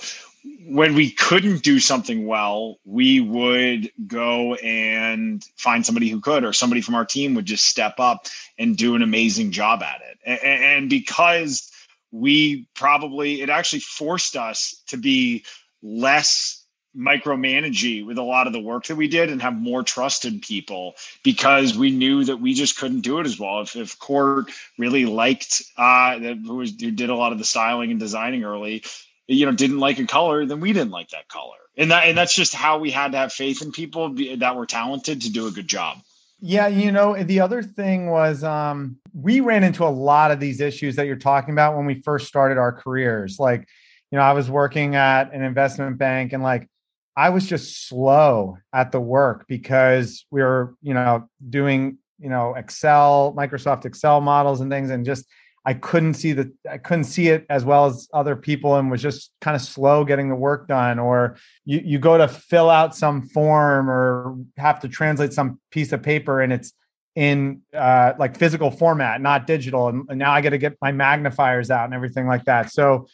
when 0.65 0.95
we 0.95 1.11
couldn't 1.11 1.63
do 1.63 1.79
something 1.79 2.25
well, 2.25 2.77
we 2.85 3.21
would 3.21 3.91
go 4.07 4.55
and 4.55 5.43
find 5.55 5.85
somebody 5.85 6.09
who 6.09 6.19
could, 6.19 6.43
or 6.43 6.53
somebody 6.53 6.81
from 6.81 6.95
our 6.95 7.05
team 7.05 7.35
would 7.35 7.45
just 7.45 7.65
step 7.65 7.95
up 7.99 8.27
and 8.57 8.75
do 8.75 8.95
an 8.95 9.01
amazing 9.01 9.51
job 9.51 9.83
at 9.83 10.01
it. 10.01 10.41
And, 10.43 10.89
because 10.89 11.71
we 12.11 12.67
probably, 12.75 13.41
it 13.41 13.49
actually 13.49 13.79
forced 13.79 14.35
us 14.35 14.81
to 14.87 14.97
be 14.97 15.45
less 15.81 16.62
micromanaging 16.97 18.05
with 18.05 18.17
a 18.17 18.23
lot 18.23 18.47
of 18.47 18.53
the 18.53 18.59
work 18.59 18.85
that 18.85 18.95
we 18.95 19.07
did 19.07 19.29
and 19.29 19.41
have 19.41 19.55
more 19.55 19.83
trust 19.83 20.25
in 20.25 20.39
people 20.39 20.95
because 21.23 21.77
we 21.77 21.89
knew 21.89 22.23
that 22.23 22.37
we 22.37 22.53
just 22.53 22.77
couldn't 22.77 23.01
do 23.01 23.19
it 23.19 23.25
as 23.25 23.39
well. 23.39 23.61
If, 23.61 23.75
if 23.75 23.97
Court 23.99 24.51
really 24.77 25.05
liked, 25.05 25.63
uh, 25.77 26.19
who, 26.19 26.55
was, 26.55 26.79
who 26.79 26.91
did 26.91 27.09
a 27.09 27.15
lot 27.15 27.31
of 27.31 27.39
the 27.39 27.45
styling 27.45 27.91
and 27.91 27.99
designing 27.99 28.43
early, 28.43 28.83
you 29.27 29.45
know 29.45 29.51
didn't 29.51 29.79
like 29.79 29.99
a 29.99 30.05
color 30.05 30.45
then 30.45 30.59
we 30.59 30.73
didn't 30.73 30.91
like 30.91 31.09
that 31.09 31.27
color. 31.27 31.57
And 31.77 31.91
that 31.91 32.07
and 32.07 32.17
that's 32.17 32.35
just 32.35 32.53
how 32.53 32.77
we 32.77 32.91
had 32.91 33.13
to 33.13 33.17
have 33.17 33.33
faith 33.33 33.61
in 33.61 33.71
people 33.71 34.13
that 34.37 34.55
were 34.55 34.65
talented 34.65 35.21
to 35.21 35.31
do 35.31 35.47
a 35.47 35.51
good 35.51 35.67
job. 35.67 35.99
Yeah 36.39 36.67
you 36.67 36.91
know 36.91 37.21
the 37.21 37.39
other 37.39 37.63
thing 37.63 38.09
was 38.09 38.43
um 38.43 38.97
we 39.13 39.39
ran 39.39 39.63
into 39.63 39.85
a 39.85 39.89
lot 39.89 40.31
of 40.31 40.39
these 40.39 40.59
issues 40.61 40.95
that 40.97 41.07
you're 41.07 41.15
talking 41.15 41.53
about 41.53 41.75
when 41.75 41.85
we 41.85 42.01
first 42.01 42.27
started 42.27 42.57
our 42.57 42.71
careers. 42.71 43.39
Like 43.39 43.67
you 44.11 44.17
know 44.17 44.23
i 44.23 44.33
was 44.33 44.49
working 44.49 44.95
at 44.95 45.33
an 45.33 45.41
investment 45.41 45.97
bank 45.97 46.33
and 46.33 46.43
like 46.43 46.69
i 47.15 47.29
was 47.29 47.45
just 47.45 47.87
slow 47.87 48.57
at 48.73 48.91
the 48.91 48.99
work 49.01 49.45
because 49.47 50.25
we 50.31 50.41
were 50.41 50.75
you 50.81 50.93
know 50.93 51.27
doing 51.49 51.97
you 52.19 52.29
know 52.29 52.53
excel 52.55 53.33
microsoft 53.37 53.85
excel 53.85 54.21
models 54.21 54.61
and 54.61 54.71
things 54.71 54.89
and 54.89 55.05
just 55.05 55.25
I 55.65 55.73
couldn't 55.73 56.15
see 56.15 56.33
the 56.33 56.51
I 56.69 56.77
couldn't 56.77 57.05
see 57.05 57.29
it 57.29 57.45
as 57.49 57.63
well 57.63 57.85
as 57.85 58.09
other 58.13 58.35
people 58.35 58.75
and 58.75 58.91
was 58.91 59.01
just 59.01 59.31
kind 59.39 59.55
of 59.55 59.61
slow 59.61 60.03
getting 60.03 60.27
the 60.27 60.35
work 60.35 60.67
done 60.67 60.99
or 60.99 61.37
you 61.63 61.81
you 61.83 61.99
go 61.99 62.17
to 62.17 62.27
fill 62.27 62.69
out 62.69 62.95
some 62.95 63.21
form 63.29 63.89
or 63.89 64.37
have 64.57 64.81
to 64.81 64.89
translate 64.89 65.31
some 65.31 65.59
piece 65.71 65.93
of 65.93 66.03
paper 66.03 66.41
and 66.41 66.51
it's 66.51 66.73
in 67.15 67.61
uh, 67.73 68.13
like 68.17 68.37
physical 68.37 68.71
format 68.71 69.21
not 69.21 69.47
digital 69.47 69.87
and, 69.87 70.05
and 70.09 70.19
now 70.19 70.33
I 70.33 70.41
got 70.41 70.49
to 70.49 70.57
get 70.57 70.77
my 70.81 70.91
magnifiers 70.91 71.71
out 71.71 71.85
and 71.85 71.93
everything 71.93 72.27
like 72.27 72.43
that. 72.45 72.71
So 72.71 73.07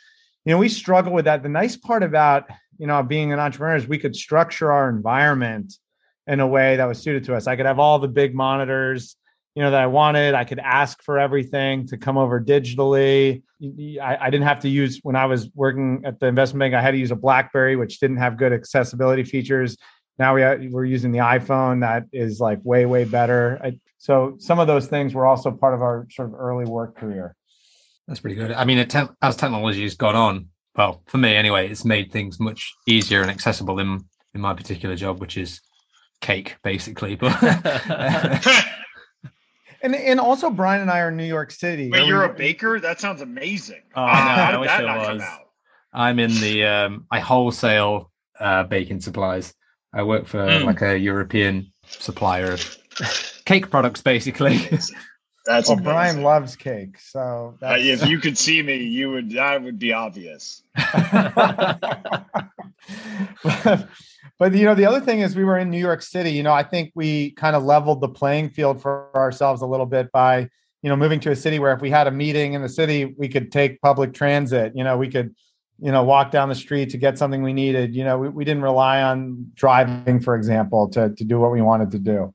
you 0.46 0.54
know 0.54 0.58
we 0.58 0.70
struggle 0.70 1.14
with 1.14 1.26
that. 1.26 1.44
The 1.44 1.50
nice 1.50 1.78
part 1.78 2.02
about 2.02 2.50
you 2.80 2.88
know 2.88 3.04
being 3.04 3.32
an 3.32 3.40
entrepreneur 3.40 3.76
is 3.76 3.88
we 3.88 4.00
could 4.00 4.16
structure 4.16 4.72
our 4.72 4.90
environment 4.90 5.76
in 6.26 6.40
a 6.40 6.48
way 6.48 6.78
that 6.78 6.86
was 6.86 7.00
suited 7.00 7.24
to 7.26 7.36
us 7.36 7.46
I 7.46 7.56
could 7.56 7.68
have 7.68 7.78
all 7.78 8.00
the 8.00 8.08
big 8.08 8.34
monitors 8.34 9.16
you 9.56 9.64
know 9.64 9.72
that 9.72 9.82
I 9.82 9.88
wanted. 9.88 10.36
I 10.36 10.46
could 10.46 10.60
ask 10.60 11.04
for 11.04 11.20
everything 11.20 11.86
to 11.88 11.98
come 11.98 12.18
over 12.18 12.40
digitally. 12.40 13.44
I, 14.02 14.18
I, 14.22 14.30
didn't 14.30 14.48
have 14.48 14.62
to 14.62 14.70
use 14.70 15.00
when 15.04 15.18
I 15.18 15.26
was 15.26 15.50
working 15.54 16.04
at 16.06 16.18
the 16.20 16.28
investment 16.28 16.60
bank. 16.62 16.76
I 16.76 16.82
had 16.82 16.92
to 16.92 16.98
use 16.98 17.12
a 17.12 17.16
BlackBerry, 17.16 17.76
which 17.76 18.00
didn't 18.00 18.18
have 18.18 18.38
good 18.38 18.54
accessibility 18.54 19.26
features. 19.26 19.76
Now 20.18 20.36
we 20.36 20.42
have, 20.44 20.62
we're 20.70 20.86
using 20.86 21.12
the 21.12 21.20
iPhone 21.20 21.82
that 21.82 22.06
is 22.14 22.40
like 22.40 22.60
way 22.64 22.86
way 22.86 23.04
better. 23.04 23.60
I, 23.62 23.80
so 23.98 24.36
some 24.40 24.60
of 24.60 24.68
those 24.68 24.88
things 24.88 25.14
were 25.14 25.26
also 25.26 25.52
part 25.52 25.74
of 25.74 25.82
our 25.82 26.08
sort 26.10 26.30
of 26.30 26.36
early 26.36 26.66
work 26.66 26.98
career. 26.98 27.36
That's 28.08 28.22
pretty 28.22 28.38
good. 28.38 28.54
I 28.54 28.64
mean, 28.64 28.78
as 29.22 29.36
technology 29.36 29.84
has 29.84 29.96
gone 29.96 30.16
on, 30.16 30.48
well, 30.80 31.04
for 31.08 31.18
me 31.18 31.36
anyway, 31.36 31.70
it's 31.70 31.84
made 31.84 32.10
things 32.10 32.40
much 32.40 32.74
easier 32.88 33.22
and 33.22 33.30
accessible 33.30 33.80
in 33.80 34.00
in 34.34 34.40
my 34.40 34.54
particular 34.54 34.96
job, 34.96 35.20
which 35.20 35.36
is 35.36 35.60
cake 36.22 36.56
basically. 36.64 37.16
But 37.22 37.36
And 39.82 39.96
and 39.96 40.20
also 40.20 40.50
Brian 40.50 40.82
and 40.82 40.92
I 40.92 41.00
are 41.00 41.10
in 41.10 41.18
New 41.18 41.26
York 41.26 41.52
City. 41.52 41.90
Wait, 41.90 42.06
you're 42.06 42.28
we, 42.28 42.34
a 42.34 42.34
baker? 42.34 42.80
That 42.80 43.00
sounds 43.00 43.22
amazing. 43.22 43.82
Oh, 43.96 44.06
no, 44.06 44.12
How 44.12 44.52
did 44.52 44.70
that 44.70 44.98
was. 44.98 45.08
come 45.08 45.22
out? 45.22 45.40
I'm 45.94 46.20
in 46.20 46.32
the 46.32 46.66
um, 46.66 47.06
I 47.12 47.20
wholesale 47.20 48.12
uh, 48.40 48.64
baking 48.64 49.02
supplies. 49.02 49.54
I 49.94 50.04
work 50.04 50.28
for 50.28 50.40
mm. 50.40 50.66
like 50.66 50.82
a 50.82 50.98
European 50.98 51.72
supplier 51.86 52.52
of 52.52 52.78
cake 53.46 53.70
products, 53.70 54.02
basically. 54.02 54.58
That's 55.50 55.68
well, 55.68 55.80
Brian 55.80 56.22
loves 56.22 56.56
cake, 56.56 57.00
so 57.00 57.58
uh, 57.64 57.76
if 57.80 58.06
you 58.06 58.20
could 58.20 58.38
see 58.38 58.62
me, 58.62 58.84
you 58.84 59.10
would 59.10 59.32
that 59.32 59.64
would 59.64 59.80
be 59.80 59.94
obvious. 59.94 60.62
but 64.38 64.54
you 64.54 64.66
know 64.66 64.76
the 64.76 64.86
other 64.86 65.02
thing 65.02 65.22
is 65.22 65.36
we 65.36 65.44
were 65.44 65.58
in 65.58 65.70
new 65.70 65.80
york 65.80 66.02
city 66.02 66.32
you 66.32 66.42
know 66.44 66.54
i 66.54 66.64
think 66.64 66.92
we 66.96 67.32
kind 67.32 67.56
of 67.56 67.64
leveled 67.64 68.02
the 68.02 68.08
playing 68.08 68.50
field 68.50 68.82
for 68.82 69.10
ourselves 69.16 69.62
a 69.62 69.66
little 69.66 69.86
bit 69.86 70.12
by 70.12 70.48
you 70.82 70.90
know 70.90 70.96
moving 70.96 71.20
to 71.20 71.32
a 71.32 71.36
city 71.36 71.60
where 71.60 71.74
if 71.74 71.82
we 71.82 71.90
had 71.90 72.08
a 72.08 72.12
meeting 72.12 72.54
in 72.54 72.62
the 72.62 72.70
city 72.70 73.06
we 73.18 73.28
could 73.28 73.52
take 73.52 73.82
public 73.82 74.14
transit 74.14 74.72
you 74.76 74.84
know 74.84 74.98
we 74.98 75.10
could 75.10 75.36
you 75.80 75.92
know 75.92 76.04
walk 76.04 76.32
down 76.32 76.50
the 76.50 76.56
street 76.56 76.90
to 76.90 76.98
get 76.98 77.18
something 77.18 77.44
we 77.44 77.54
needed 77.54 77.96
you 77.96 78.04
know 78.04 78.18
we, 78.18 78.30
we 78.30 78.46
didn't 78.46 78.64
rely 78.64 79.02
on 79.02 79.52
driving 79.56 80.20
for 80.20 80.36
example 80.36 80.90
to, 80.90 81.10
to 81.16 81.24
do 81.24 81.40
what 81.40 81.52
we 81.52 81.62
wanted 81.62 81.92
to 81.92 82.00
do. 82.00 82.34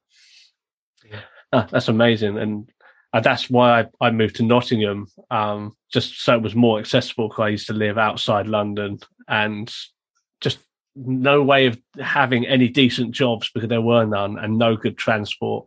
Oh, 1.53 1.65
that's 1.71 1.87
amazing 1.87 2.37
and 2.37 2.69
uh, 3.15 3.21
that's 3.21 3.49
why 3.49 3.81
I, 3.81 4.09
I, 4.09 4.11
moved 4.11 4.37
to 4.37 4.43
nottingham 4.43 5.07
um, 5.31 5.75
just 5.93 6.21
so 6.21 6.35
it 6.35 6.43
was 6.43 6.55
more 6.55 6.79
accessible 6.79 7.29
because 7.29 7.43
i 7.43 7.49
used 7.49 7.69
to 7.69 7.73
live 7.73 7.97
outside 7.97 8.47
london 8.47 8.99
and 9.29 9.73
just 10.41 10.59
no 10.97 11.43
way 11.43 11.67
of 11.67 11.79
having 12.01 12.47
any 12.47 12.69
decent 12.69 13.13
jobs 13.13 13.51
because 13.53 13.69
there 13.69 13.81
were 13.81 14.05
none 14.05 14.39
and 14.39 14.59
no 14.59 14.77
good 14.77 14.97
transport. 14.97 15.67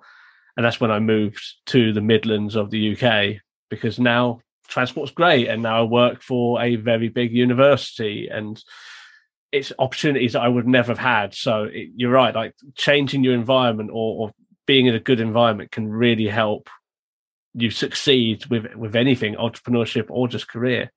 And 0.55 0.65
that's 0.65 0.79
when 0.79 0.91
I 0.91 0.99
moved 0.99 1.43
to 1.67 1.93
the 1.93 2.01
Midlands 2.01 2.55
of 2.55 2.71
the 2.71 2.95
UK 2.95 3.41
because 3.69 3.99
now 3.99 4.41
transport's 4.67 5.11
great. 5.11 5.47
And 5.47 5.61
now 5.61 5.81
I 5.81 5.83
work 5.83 6.21
for 6.21 6.61
a 6.61 6.77
very 6.77 7.09
big 7.09 7.33
university 7.33 8.29
and 8.29 8.61
it's 9.51 9.71
opportunities 9.79 10.33
that 10.33 10.41
I 10.41 10.47
would 10.47 10.67
never 10.67 10.91
have 10.91 10.97
had. 10.97 11.33
So 11.33 11.65
it, 11.65 11.89
you're 11.95 12.11
right, 12.11 12.33
like 12.33 12.53
changing 12.75 13.23
your 13.23 13.33
environment 13.33 13.91
or, 13.91 14.27
or 14.27 14.31
being 14.65 14.87
in 14.87 14.95
a 14.95 14.99
good 14.99 15.19
environment 15.19 15.71
can 15.71 15.89
really 15.89 16.27
help 16.27 16.69
you 17.53 17.69
succeed 17.71 18.45
with 18.47 18.75
with 18.75 18.95
anything, 18.95 19.35
entrepreneurship 19.35 20.05
or 20.09 20.27
just 20.27 20.47
career 20.47 20.91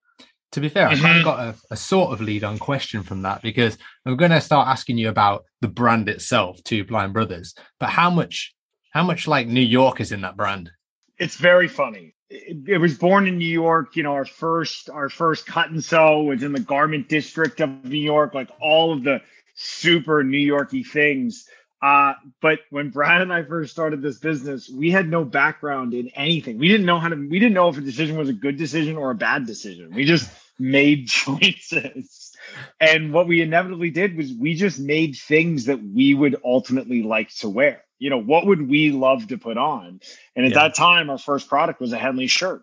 to 0.53 0.61
be 0.61 0.69
fair, 0.69 0.89
mm-hmm. 0.89 1.05
I 1.05 1.09
kind 1.09 1.19
of 1.19 1.25
got 1.25 1.41
a, 1.41 1.55
a, 1.71 1.77
sort 1.77 2.13
of 2.13 2.21
lead 2.21 2.43
on 2.43 2.59
question 2.59 3.03
from 3.03 3.23
that 3.23 3.41
because 3.43 3.79
I'm 4.05 4.17
going 4.17 4.33
to 4.33 4.41
start 4.41 4.69
asking 4.69 4.99
you 4.99 5.09
about 5.09 5.45
the 5.61 5.69
brand 5.69 6.09
itself, 6.09 6.63
Two 6.65 6.85
Blind 6.85 7.13
Brothers. 7.13 7.55
But 7.79 7.91
how 7.91 8.11
much, 8.11 8.55
how 8.91 9.05
much 9.05 9.29
like 9.29 9.47
New 9.47 9.61
York 9.61 10.01
is 10.01 10.13
in 10.13 10.23
that 10.23 10.37
brand? 10.37 10.71
It's 11.19 11.37
very 11.37 11.69
funny. 11.69 12.15
It, 12.29 12.69
it 12.69 12.79
was 12.79 12.99
born 12.99 13.29
in 13.29 13.39
New 13.39 13.49
York. 13.49 13.95
You 13.95 14.03
know, 14.03 14.15
our 14.15 14.25
first, 14.25 14.91
our 14.91 15.09
first 15.09 15.47
cut 15.47 15.71
and 15.71 15.85
sew 15.85 16.23
was 16.23 16.43
in 16.43 16.53
the 16.53 16.61
garment 16.61 17.09
district 17.09 17.61
of 17.61 17.85
New 17.85 18.01
York. 18.01 18.35
Like 18.35 18.51
all 18.61 18.93
of 18.93 19.05
the 19.05 19.21
super 19.55 20.25
New 20.25 20.39
Yorky 20.39 20.83
things. 20.83 21.47
Uh, 21.83 22.12
but 22.43 22.59
when 22.69 22.90
Brad 22.90 23.23
and 23.23 23.33
I 23.33 23.43
first 23.43 23.73
started 23.73 24.03
this 24.03 24.19
business, 24.19 24.69
we 24.69 24.90
had 24.90 25.09
no 25.09 25.25
background 25.25 25.95
in 25.95 26.09
anything. 26.09 26.59
We 26.59 26.69
didn't 26.69 26.85
know 26.85 26.99
how 26.99 27.09
to, 27.09 27.16
we 27.16 27.38
didn't 27.38 27.55
know 27.55 27.69
if 27.69 27.79
a 27.79 27.81
decision 27.81 28.19
was 28.19 28.29
a 28.29 28.35
good 28.35 28.59
decision 28.59 28.97
or 28.97 29.11
a 29.11 29.14
bad 29.14 29.47
decision. 29.47 29.95
We 29.95 30.05
just 30.05 30.31
made 30.59 31.09
choices. 31.09 32.37
And 32.81 33.12
what 33.12 33.27
we 33.27 33.40
inevitably 33.40 33.90
did 33.90 34.16
was 34.16 34.33
we 34.33 34.55
just 34.55 34.79
made 34.79 35.16
things 35.16 35.66
that 35.66 35.83
we 35.83 36.12
would 36.14 36.37
ultimately 36.45 37.03
like 37.03 37.35
to 37.37 37.49
wear. 37.49 37.83
You 37.99 38.11
know, 38.11 38.21
what 38.21 38.47
would 38.47 38.69
we 38.69 38.90
love 38.90 39.29
to 39.29 39.38
put 39.38 39.57
on? 39.57 40.01
And 40.37 40.47
at 40.47 40.53
yeah. 40.53 40.69
that 40.69 40.75
time, 40.75 41.11
our 41.11 41.19
first 41.19 41.49
product 41.49 41.81
was 41.81 41.93
a 41.93 41.99
Henley 41.99 42.27
shirt. 42.27 42.62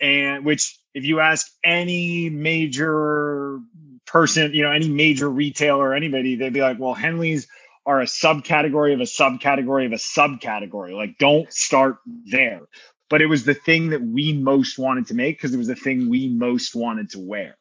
And 0.00 0.44
which, 0.44 0.78
if 0.94 1.04
you 1.04 1.20
ask 1.20 1.50
any 1.64 2.28
major 2.28 3.58
person, 4.06 4.52
you 4.54 4.62
know, 4.62 4.70
any 4.70 4.88
major 4.88 5.28
retailer, 5.28 5.94
anybody, 5.94 6.36
they'd 6.36 6.52
be 6.52 6.60
like, 6.60 6.78
well, 6.78 6.94
Henleys 6.94 7.46
are 7.86 8.00
a 8.00 8.06
subcategory 8.06 8.92
of 8.92 9.00
a 9.00 9.04
subcategory 9.04 9.86
of 9.86 9.92
a 9.92 9.96
subcategory. 9.96 10.94
Like, 10.94 11.18
don't 11.18 11.50
start 11.52 11.98
there. 12.30 12.62
But 13.08 13.22
it 13.22 13.26
was 13.26 13.44
the 13.44 13.54
thing 13.54 13.90
that 13.90 14.02
we 14.02 14.32
most 14.32 14.78
wanted 14.78 15.06
to 15.06 15.14
make 15.14 15.38
because 15.38 15.54
it 15.54 15.58
was 15.58 15.68
the 15.68 15.76
thing 15.76 16.10
we 16.10 16.28
most 16.28 16.74
wanted 16.74 17.10
to 17.10 17.20
wear. 17.20 17.56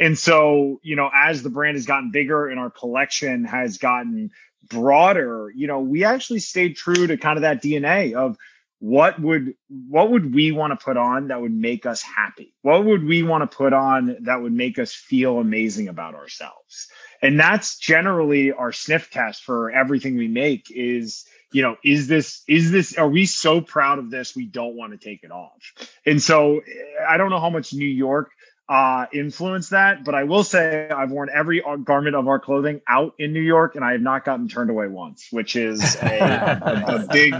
And 0.00 0.16
so, 0.16 0.80
you 0.82 0.96
know, 0.96 1.10
as 1.14 1.42
the 1.42 1.50
brand 1.50 1.76
has 1.76 1.84
gotten 1.84 2.10
bigger 2.10 2.48
and 2.48 2.58
our 2.58 2.70
collection 2.70 3.44
has 3.44 3.76
gotten 3.76 4.30
broader, 4.70 5.52
you 5.54 5.66
know, 5.66 5.80
we 5.80 6.04
actually 6.04 6.38
stayed 6.38 6.76
true 6.76 7.06
to 7.06 7.18
kind 7.18 7.36
of 7.36 7.42
that 7.42 7.62
DNA 7.62 8.14
of 8.14 8.36
what 8.80 9.20
would 9.20 9.54
what 9.88 10.10
would 10.12 10.32
we 10.32 10.52
want 10.52 10.78
to 10.78 10.82
put 10.82 10.96
on 10.96 11.28
that 11.28 11.40
would 11.40 11.52
make 11.52 11.84
us 11.84 12.00
happy? 12.00 12.54
What 12.62 12.84
would 12.84 13.04
we 13.04 13.24
want 13.24 13.48
to 13.48 13.56
put 13.56 13.72
on 13.72 14.18
that 14.20 14.40
would 14.40 14.52
make 14.52 14.78
us 14.78 14.94
feel 14.94 15.38
amazing 15.38 15.88
about 15.88 16.14
ourselves? 16.14 16.88
And 17.22 17.38
that's 17.38 17.78
generally 17.78 18.52
our 18.52 18.72
sniff 18.72 19.10
test 19.10 19.42
for 19.42 19.70
everything 19.70 20.16
we 20.16 20.28
make 20.28 20.70
is 20.70 21.24
you 21.52 21.62
know 21.62 21.76
is 21.82 22.08
this 22.08 22.42
is 22.46 22.70
this 22.70 22.96
are 22.98 23.08
we 23.08 23.24
so 23.24 23.60
proud 23.60 23.98
of 23.98 24.10
this 24.10 24.36
we 24.36 24.44
don't 24.44 24.76
want 24.76 24.92
to 24.92 24.98
take 24.98 25.24
it 25.24 25.30
off 25.30 25.72
and 26.04 26.20
so 26.20 26.60
i 27.08 27.16
don't 27.16 27.30
know 27.30 27.40
how 27.40 27.48
much 27.48 27.72
new 27.72 27.88
york 27.88 28.30
uh, 28.68 29.06
influence 29.12 29.70
that. 29.70 30.04
But 30.04 30.14
I 30.14 30.24
will 30.24 30.44
say 30.44 30.88
I've 30.90 31.10
worn 31.10 31.30
every 31.32 31.62
garment 31.84 32.14
of 32.14 32.28
our 32.28 32.38
clothing 32.38 32.80
out 32.88 33.14
in 33.18 33.32
New 33.32 33.40
York, 33.40 33.74
and 33.76 33.84
I 33.84 33.92
have 33.92 34.00
not 34.00 34.24
gotten 34.24 34.48
turned 34.48 34.70
away 34.70 34.88
once, 34.88 35.28
which 35.30 35.56
is 35.56 35.96
a, 36.02 36.06
a, 36.06 36.96
a 36.96 37.06
big 37.10 37.34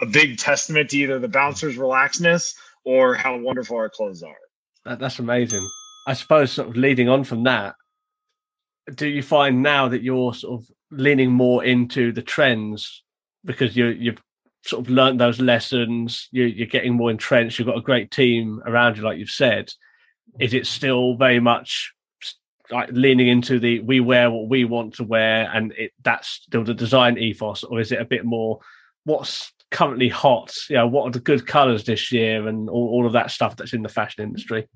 a 0.00 0.06
big 0.06 0.38
testament 0.38 0.90
to 0.90 0.98
either 0.98 1.18
the 1.18 1.28
bouncers' 1.28 1.76
relaxedness 1.76 2.54
or 2.84 3.14
how 3.14 3.38
wonderful 3.38 3.76
our 3.76 3.88
clothes 3.88 4.22
are. 4.22 4.36
That, 4.84 4.98
that's 4.98 5.18
amazing. 5.18 5.68
I 6.06 6.14
suppose, 6.14 6.52
sort 6.52 6.68
of 6.68 6.76
leading 6.76 7.08
on 7.08 7.24
from 7.24 7.44
that, 7.44 7.74
do 8.94 9.08
you 9.08 9.22
find 9.22 9.62
now 9.62 9.88
that 9.88 10.02
you're 10.02 10.34
sort 10.34 10.60
of 10.60 10.68
leaning 10.90 11.32
more 11.32 11.64
into 11.64 12.12
the 12.12 12.22
trends 12.22 13.02
because 13.44 13.76
you 13.76 13.86
you've 13.88 14.22
sort 14.64 14.84
of 14.84 14.90
learned 14.90 15.20
those 15.20 15.40
lessons, 15.40 16.28
you, 16.32 16.44
you're 16.44 16.66
getting 16.66 16.94
more 16.94 17.10
entrenched, 17.10 17.58
you've 17.58 17.68
got 17.68 17.78
a 17.78 17.82
great 17.82 18.10
team 18.10 18.60
around 18.66 18.96
you, 18.96 19.02
like 19.02 19.18
you've 19.18 19.30
said. 19.30 19.72
Is 20.40 20.54
it 20.54 20.66
still 20.66 21.16
very 21.16 21.40
much 21.40 21.92
like 22.70 22.88
leaning 22.90 23.28
into 23.28 23.60
the 23.60 23.78
we 23.80 24.00
wear 24.00 24.28
what 24.28 24.48
we 24.48 24.64
want 24.64 24.94
to 24.94 25.04
wear 25.04 25.48
and 25.54 25.72
it 25.78 25.92
that's 26.02 26.28
still 26.28 26.64
the 26.64 26.74
design 26.74 27.16
ethos 27.16 27.62
or 27.62 27.78
is 27.78 27.92
it 27.92 28.00
a 28.00 28.04
bit 28.04 28.24
more 28.24 28.58
what's 29.04 29.52
currently 29.70 30.08
hot? 30.08 30.52
You 30.68 30.76
know 30.76 30.88
what 30.88 31.06
are 31.06 31.12
the 31.12 31.20
good 31.20 31.46
colors 31.46 31.84
this 31.84 32.10
year? 32.10 32.48
and 32.48 32.68
all, 32.68 32.88
all 32.88 33.06
of 33.06 33.12
that 33.12 33.30
stuff 33.30 33.56
that's 33.56 33.72
in 33.72 33.82
the 33.82 33.88
fashion 33.88 34.24
industry. 34.24 34.66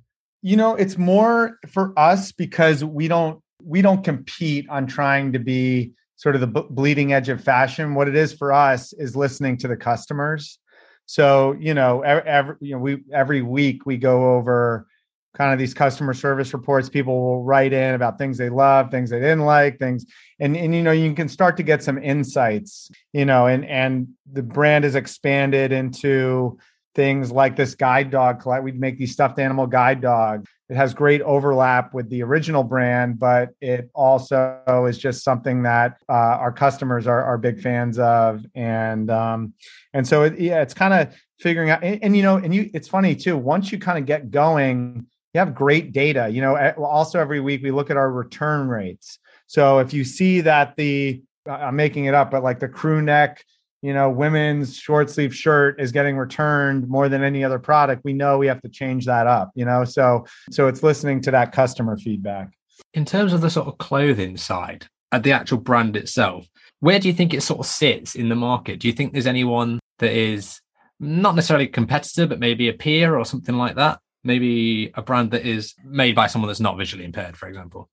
You 0.40 0.56
know 0.56 0.76
it's 0.76 0.96
more 0.96 1.58
for 1.68 1.92
us 1.98 2.32
because 2.32 2.84
we 2.84 3.08
don't 3.08 3.42
we 3.64 3.82
don't 3.82 4.04
compete 4.04 4.68
on 4.68 4.86
trying 4.86 5.32
to 5.32 5.38
be 5.38 5.92
sort 6.16 6.34
of 6.34 6.40
the 6.40 6.46
bleeding 6.46 7.12
edge 7.12 7.28
of 7.28 7.42
fashion 7.42 7.94
what 7.94 8.08
it 8.08 8.16
is 8.16 8.32
for 8.32 8.52
us 8.52 8.92
is 8.94 9.16
listening 9.16 9.56
to 9.56 9.68
the 9.68 9.76
customers 9.76 10.58
so 11.06 11.56
you 11.58 11.74
know 11.74 12.02
every 12.02 12.56
you 12.60 12.72
know 12.72 12.78
we 12.78 13.02
every 13.12 13.42
week 13.42 13.86
we 13.86 13.96
go 13.96 14.34
over 14.34 14.86
kind 15.34 15.52
of 15.52 15.58
these 15.58 15.74
customer 15.74 16.12
service 16.12 16.52
reports 16.52 16.88
people 16.88 17.20
will 17.20 17.44
write 17.44 17.72
in 17.72 17.94
about 17.94 18.18
things 18.18 18.36
they 18.36 18.48
love 18.48 18.90
things 18.90 19.10
they 19.10 19.20
didn't 19.20 19.44
like 19.44 19.78
things 19.78 20.04
and 20.40 20.56
and 20.56 20.74
you 20.74 20.82
know 20.82 20.90
you 20.90 21.12
can 21.14 21.28
start 21.28 21.56
to 21.56 21.62
get 21.62 21.82
some 21.82 21.98
insights 21.98 22.90
you 23.12 23.24
know 23.24 23.46
and 23.46 23.64
and 23.64 24.08
the 24.32 24.42
brand 24.42 24.84
has 24.84 24.94
expanded 24.94 25.72
into 25.72 26.58
things 26.94 27.30
like 27.30 27.56
this 27.56 27.74
guide 27.74 28.10
dog 28.10 28.40
collect. 28.40 28.64
we'd 28.64 28.80
make 28.80 28.98
these 28.98 29.12
stuffed 29.12 29.38
animal 29.38 29.66
guide 29.66 30.00
dog 30.00 30.46
it 30.70 30.76
has 30.76 30.94
great 30.94 31.20
overlap 31.22 31.92
with 31.92 32.08
the 32.08 32.22
original 32.22 32.62
brand 32.62 33.18
but 33.18 33.50
it 33.60 33.90
also 33.94 34.86
is 34.88 34.96
just 34.96 35.24
something 35.24 35.62
that 35.62 35.96
uh, 36.08 36.12
our 36.12 36.52
customers 36.52 37.06
are, 37.06 37.22
are 37.22 37.36
big 37.36 37.60
fans 37.60 37.98
of 37.98 38.44
and 38.54 39.10
um 39.10 39.52
and 39.92 40.06
so 40.06 40.22
it, 40.22 40.38
yeah 40.38 40.62
it's 40.62 40.74
kind 40.74 40.94
of 40.94 41.14
figuring 41.38 41.70
out 41.70 41.82
and, 41.82 42.02
and 42.02 42.16
you 42.16 42.22
know 42.22 42.36
and 42.36 42.54
you 42.54 42.70
it's 42.72 42.88
funny 42.88 43.14
too 43.14 43.36
once 43.36 43.72
you 43.72 43.78
kind 43.78 43.98
of 43.98 44.06
get 44.06 44.30
going 44.30 45.06
you 45.34 45.38
have 45.38 45.54
great 45.54 45.92
data. 45.92 46.28
You 46.28 46.40
know, 46.40 46.56
also 46.76 47.20
every 47.20 47.40
week 47.40 47.62
we 47.62 47.70
look 47.70 47.90
at 47.90 47.96
our 47.96 48.10
return 48.10 48.68
rates. 48.68 49.18
So 49.46 49.78
if 49.78 49.92
you 49.92 50.04
see 50.04 50.40
that 50.42 50.76
the 50.76 51.22
I'm 51.46 51.76
making 51.76 52.04
it 52.04 52.14
up, 52.14 52.30
but 52.30 52.42
like 52.42 52.60
the 52.60 52.68
crew 52.68 53.00
neck, 53.00 53.44
you 53.82 53.94
know, 53.94 54.10
women's 54.10 54.76
short 54.76 55.10
sleeve 55.10 55.34
shirt 55.34 55.80
is 55.80 55.92
getting 55.92 56.16
returned 56.16 56.88
more 56.88 57.08
than 57.08 57.22
any 57.22 57.44
other 57.44 57.58
product, 57.58 58.04
we 58.04 58.12
know 58.12 58.38
we 58.38 58.46
have 58.46 58.60
to 58.62 58.68
change 58.68 59.06
that 59.06 59.26
up, 59.26 59.50
you 59.54 59.64
know. 59.64 59.84
So 59.84 60.26
so 60.50 60.68
it's 60.68 60.82
listening 60.82 61.20
to 61.22 61.30
that 61.30 61.52
customer 61.52 61.96
feedback. 61.96 62.52
In 62.94 63.04
terms 63.04 63.32
of 63.32 63.40
the 63.40 63.50
sort 63.50 63.68
of 63.68 63.78
clothing 63.78 64.36
side, 64.36 64.86
at 65.12 65.22
the 65.22 65.32
actual 65.32 65.58
brand 65.58 65.96
itself, 65.96 66.46
where 66.80 66.98
do 66.98 67.08
you 67.08 67.14
think 67.14 67.34
it 67.34 67.42
sort 67.42 67.60
of 67.60 67.66
sits 67.66 68.14
in 68.14 68.28
the 68.28 68.36
market? 68.36 68.80
Do 68.80 68.88
you 68.88 68.94
think 68.94 69.12
there's 69.12 69.26
anyone 69.26 69.80
that 69.98 70.12
is 70.12 70.60
not 70.98 71.34
necessarily 71.34 71.66
a 71.66 71.68
competitor, 71.68 72.26
but 72.26 72.38
maybe 72.38 72.68
a 72.68 72.72
peer 72.72 73.16
or 73.16 73.24
something 73.24 73.56
like 73.56 73.76
that? 73.76 74.00
maybe 74.24 74.90
a 74.94 75.02
brand 75.02 75.30
that 75.30 75.46
is 75.46 75.74
made 75.84 76.14
by 76.14 76.26
someone 76.26 76.48
that's 76.48 76.60
not 76.60 76.76
visually 76.76 77.04
impaired, 77.04 77.36
for 77.36 77.48
example? 77.48 77.88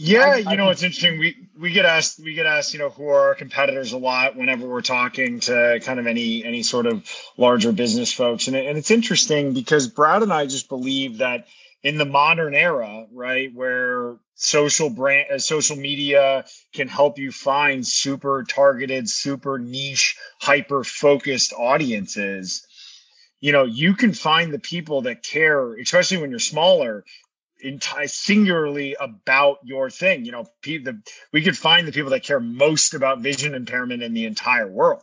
Yeah, 0.00 0.36
you 0.36 0.56
know, 0.56 0.70
it's 0.70 0.84
interesting. 0.84 1.18
We 1.18 1.48
we 1.58 1.72
get 1.72 1.84
asked 1.84 2.20
we 2.20 2.32
get 2.32 2.46
asked, 2.46 2.72
you 2.72 2.78
know, 2.78 2.88
who 2.88 3.08
are 3.08 3.30
our 3.30 3.34
competitors 3.34 3.90
a 3.90 3.98
lot 3.98 4.36
whenever 4.36 4.68
we're 4.68 4.80
talking 4.80 5.40
to 5.40 5.80
kind 5.82 5.98
of 5.98 6.06
any 6.06 6.44
any 6.44 6.62
sort 6.62 6.86
of 6.86 7.04
larger 7.36 7.72
business 7.72 8.12
folks, 8.12 8.46
and 8.46 8.56
it, 8.56 8.66
and 8.66 8.78
it's 8.78 8.92
interesting 8.92 9.54
because 9.54 9.88
Brad 9.88 10.22
and 10.22 10.32
I 10.32 10.46
just 10.46 10.68
believe 10.68 11.18
that 11.18 11.48
in 11.82 11.98
the 11.98 12.04
modern 12.04 12.54
era, 12.54 13.06
right, 13.12 13.52
where 13.52 14.18
social 14.36 14.88
brand 14.88 15.32
uh, 15.32 15.38
social 15.40 15.74
media 15.74 16.44
can 16.72 16.86
help 16.86 17.18
you 17.18 17.32
find 17.32 17.84
super 17.84 18.44
targeted, 18.48 19.10
super 19.10 19.58
niche, 19.58 20.16
hyper 20.40 20.84
focused 20.84 21.52
audiences 21.58 22.64
you 23.40 23.52
know 23.52 23.64
you 23.64 23.94
can 23.94 24.12
find 24.12 24.52
the 24.52 24.58
people 24.58 25.02
that 25.02 25.22
care 25.22 25.74
especially 25.74 26.16
when 26.16 26.30
you're 26.30 26.40
smaller 26.40 27.04
enti- 27.64 28.10
singularly 28.10 28.96
about 29.00 29.58
your 29.64 29.90
thing 29.90 30.24
you 30.24 30.32
know 30.32 30.46
the, 30.64 31.00
we 31.32 31.42
could 31.42 31.56
find 31.56 31.86
the 31.86 31.92
people 31.92 32.10
that 32.10 32.22
care 32.22 32.40
most 32.40 32.94
about 32.94 33.20
vision 33.20 33.54
impairment 33.54 34.02
in 34.02 34.14
the 34.14 34.24
entire 34.26 34.68
world. 34.68 35.02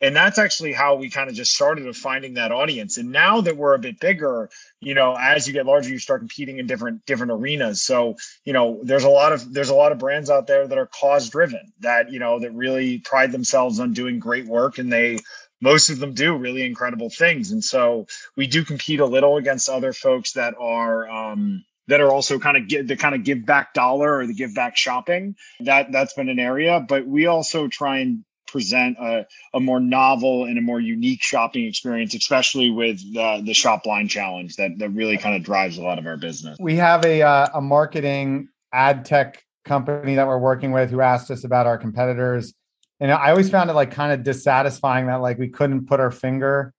And 0.00 0.14
that's 0.14 0.38
actually 0.38 0.74
how 0.74 0.96
we 0.96 1.08
kind 1.08 1.30
of 1.30 1.36
just 1.36 1.54
started 1.54 1.86
with 1.86 1.96
finding 1.96 2.34
that 2.34 2.52
audience. 2.52 2.98
And 2.98 3.10
now 3.10 3.40
that 3.40 3.56
we're 3.56 3.74
a 3.74 3.78
bit 3.78 4.00
bigger 4.00 4.50
you 4.80 4.94
know 4.94 5.16
as 5.18 5.46
you 5.46 5.54
get 5.54 5.66
larger 5.66 5.90
you 5.90 5.98
start 5.98 6.20
competing 6.20 6.58
in 6.58 6.66
different 6.66 7.06
different 7.06 7.32
arenas. 7.32 7.82
So 7.82 8.16
you 8.44 8.52
know 8.52 8.80
there's 8.82 9.04
a 9.04 9.10
lot 9.10 9.32
of 9.32 9.52
there's 9.52 9.70
a 9.70 9.74
lot 9.74 9.92
of 9.92 9.98
brands 9.98 10.30
out 10.30 10.46
there 10.46 10.66
that 10.66 10.78
are 10.78 10.86
cause 10.86 11.30
driven 11.30 11.72
that 11.80 12.12
you 12.12 12.18
know 12.18 12.40
that 12.40 12.52
really 12.54 12.98
pride 12.98 13.32
themselves 13.32 13.80
on 13.80 13.92
doing 13.92 14.18
great 14.18 14.46
work 14.46 14.78
and 14.78 14.92
they 14.92 15.18
most 15.60 15.90
of 15.90 15.98
them 15.98 16.14
do 16.14 16.36
really 16.36 16.62
incredible 16.64 17.10
things. 17.10 17.52
And 17.52 17.64
so 17.64 18.06
we 18.36 18.46
do 18.46 18.64
compete 18.64 19.00
a 19.00 19.06
little 19.06 19.38
against 19.38 19.70
other 19.70 19.94
folks 19.94 20.32
that 20.34 20.54
are 20.60 21.08
um, 21.08 21.64
that 21.88 22.00
are 22.00 22.10
also 22.10 22.38
kind 22.38 22.56
of 22.56 22.68
give 22.68 22.88
the 22.88 22.96
kind 22.96 23.14
of 23.14 23.24
give 23.24 23.44
back 23.44 23.74
dollar 23.74 24.18
or 24.18 24.26
the 24.26 24.34
give 24.34 24.54
back 24.54 24.76
shopping. 24.76 25.36
That 25.60 25.92
that's 25.92 26.14
been 26.14 26.28
an 26.28 26.38
area, 26.38 26.84
but 26.86 27.06
we 27.06 27.26
also 27.26 27.68
try 27.68 27.98
and 27.98 28.24
present 28.46 28.96
a, 28.98 29.26
a 29.52 29.58
more 29.58 29.80
novel 29.80 30.44
and 30.44 30.56
a 30.56 30.60
more 30.60 30.78
unique 30.78 31.22
shopping 31.22 31.66
experience, 31.66 32.14
especially 32.14 32.70
with 32.70 32.98
the, 33.12 33.42
the 33.44 33.54
shop 33.54 33.82
blind 33.82 34.10
challenge 34.10 34.54
that, 34.56 34.78
that 34.78 34.90
really 34.90 35.18
kind 35.18 35.34
of 35.34 35.42
drives 35.42 35.76
a 35.76 35.82
lot 35.82 35.98
of 35.98 36.06
our 36.06 36.16
business. 36.16 36.56
We 36.60 36.76
have 36.76 37.04
a, 37.04 37.22
uh, 37.22 37.48
a 37.54 37.60
marketing 37.60 38.48
ad 38.72 39.06
tech 39.06 39.42
company 39.64 40.14
that 40.14 40.28
we're 40.28 40.38
working 40.38 40.70
with 40.70 40.90
who 40.90 41.00
asked 41.00 41.32
us 41.32 41.42
about 41.42 41.66
our 41.66 41.78
competitors 41.78 42.54
and 43.00 43.10
I 43.12 43.30
always 43.30 43.50
found 43.50 43.70
it 43.70 43.74
like 43.74 43.90
kind 43.90 44.12
of 44.12 44.22
dissatisfying 44.22 45.06
that 45.06 45.16
like 45.16 45.38
we 45.38 45.48
couldn't 45.48 45.86
put 45.86 46.00
our 46.00 46.10
finger 46.10 46.72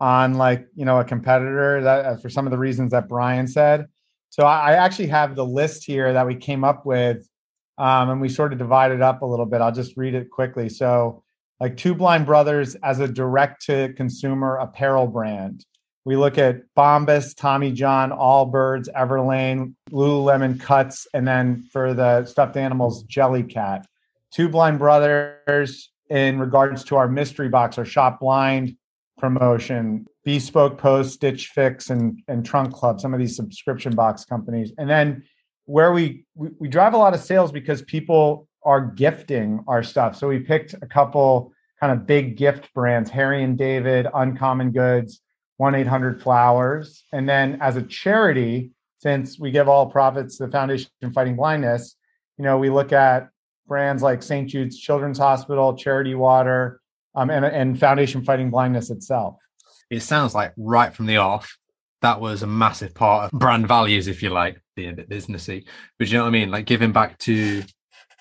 on 0.00 0.34
like 0.34 0.66
you 0.74 0.84
know 0.84 0.98
a 0.98 1.04
competitor 1.04 1.82
that 1.82 2.04
uh, 2.04 2.16
for 2.16 2.28
some 2.28 2.46
of 2.46 2.50
the 2.50 2.58
reasons 2.58 2.90
that 2.92 3.08
Brian 3.08 3.46
said. 3.46 3.86
So 4.32 4.44
I, 4.44 4.72
actually 4.72 5.08
have 5.08 5.36
the 5.36 5.44
list 5.44 5.84
here 5.84 6.14
that 6.14 6.26
we 6.26 6.34
came 6.34 6.64
up 6.64 6.86
with, 6.86 7.28
um, 7.76 8.08
and 8.08 8.18
we 8.18 8.30
sort 8.30 8.54
of 8.54 8.58
divided 8.58 9.02
up 9.02 9.20
a 9.20 9.26
little 9.26 9.44
bit. 9.44 9.60
I'll 9.60 9.72
just 9.72 9.94
read 9.98 10.14
it 10.14 10.30
quickly. 10.30 10.70
So 10.70 11.22
like 11.60 11.76
Two 11.76 11.94
Blind 11.94 12.24
Brothers 12.24 12.74
as 12.76 12.98
a 12.98 13.06
direct 13.06 13.66
to 13.66 13.92
consumer 13.92 14.56
apparel 14.56 15.06
brand. 15.06 15.66
We 16.06 16.16
look 16.16 16.38
at 16.38 16.62
Bombas, 16.74 17.36
Tommy 17.36 17.72
John, 17.72 18.10
Allbirds, 18.10 18.88
Everlane, 18.96 19.74
Lululemon 19.90 20.58
Cuts, 20.58 21.06
and 21.12 21.28
then 21.28 21.68
for 21.70 21.92
the 21.92 22.24
stuffed 22.24 22.56
animals, 22.56 23.04
Jellycat. 23.04 23.84
Two 24.30 24.48
Blind 24.48 24.78
Brothers 24.78 25.90
in 26.08 26.38
regards 26.38 26.84
to 26.84 26.96
our 26.96 27.06
mystery 27.06 27.50
box, 27.50 27.76
our 27.76 27.84
shop 27.84 28.20
blind 28.20 28.78
promotion, 29.22 30.04
Bespoke 30.24 30.76
Post, 30.76 31.14
Stitch 31.14 31.46
Fix, 31.54 31.90
and 31.90 32.20
and 32.26 32.44
Trunk 32.44 32.74
Club, 32.74 33.00
some 33.00 33.14
of 33.14 33.20
these 33.20 33.36
subscription 33.36 33.94
box 33.94 34.24
companies. 34.24 34.72
And 34.78 34.90
then 34.90 35.22
where 35.64 35.92
we, 35.92 36.24
we, 36.34 36.48
we 36.58 36.68
drive 36.68 36.92
a 36.92 36.98
lot 36.98 37.14
of 37.14 37.20
sales 37.20 37.52
because 37.52 37.82
people 37.82 38.48
are 38.64 38.80
gifting 38.80 39.62
our 39.68 39.84
stuff. 39.84 40.16
So 40.16 40.26
we 40.26 40.40
picked 40.40 40.74
a 40.74 40.86
couple 40.86 41.52
kind 41.80 41.92
of 41.92 42.04
big 42.04 42.36
gift 42.36 42.74
brands, 42.74 43.10
Harry 43.10 43.44
and 43.44 43.56
David, 43.56 44.08
Uncommon 44.12 44.72
Goods, 44.72 45.20
1-800 45.60 46.20
Flowers. 46.20 47.04
And 47.12 47.28
then 47.28 47.58
as 47.60 47.76
a 47.76 47.82
charity, 47.82 48.72
since 48.98 49.38
we 49.38 49.52
give 49.52 49.68
all 49.68 49.86
profits 49.86 50.36
to 50.38 50.46
the 50.46 50.52
Foundation 50.52 50.90
Fighting 51.14 51.36
Blindness, 51.36 51.96
you 52.38 52.44
know, 52.44 52.58
we 52.58 52.70
look 52.70 52.92
at 52.92 53.28
brands 53.68 54.02
like 54.02 54.22
St. 54.22 54.48
Jude's 54.48 54.78
Children's 54.78 55.18
Hospital, 55.18 55.76
Charity 55.76 56.16
Water, 56.16 56.81
um, 57.14 57.30
and, 57.30 57.44
and 57.44 57.78
Foundation 57.78 58.24
Fighting 58.24 58.50
Blindness 58.50 58.90
itself. 58.90 59.36
It 59.90 60.00
sounds 60.00 60.34
like 60.34 60.52
right 60.56 60.94
from 60.94 61.06
the 61.06 61.18
off, 61.18 61.56
that 62.00 62.20
was 62.20 62.42
a 62.42 62.46
massive 62.46 62.94
part 62.94 63.32
of 63.32 63.38
brand 63.38 63.68
values, 63.68 64.08
if 64.08 64.22
you 64.22 64.30
like, 64.30 64.60
being 64.74 64.90
a 64.90 64.94
bit 64.94 65.08
businessy. 65.08 65.64
But 65.98 66.08
you 66.08 66.18
know 66.18 66.24
what 66.24 66.28
I 66.28 66.32
mean? 66.32 66.50
Like 66.50 66.66
giving 66.66 66.92
back 66.92 67.18
to 67.20 67.62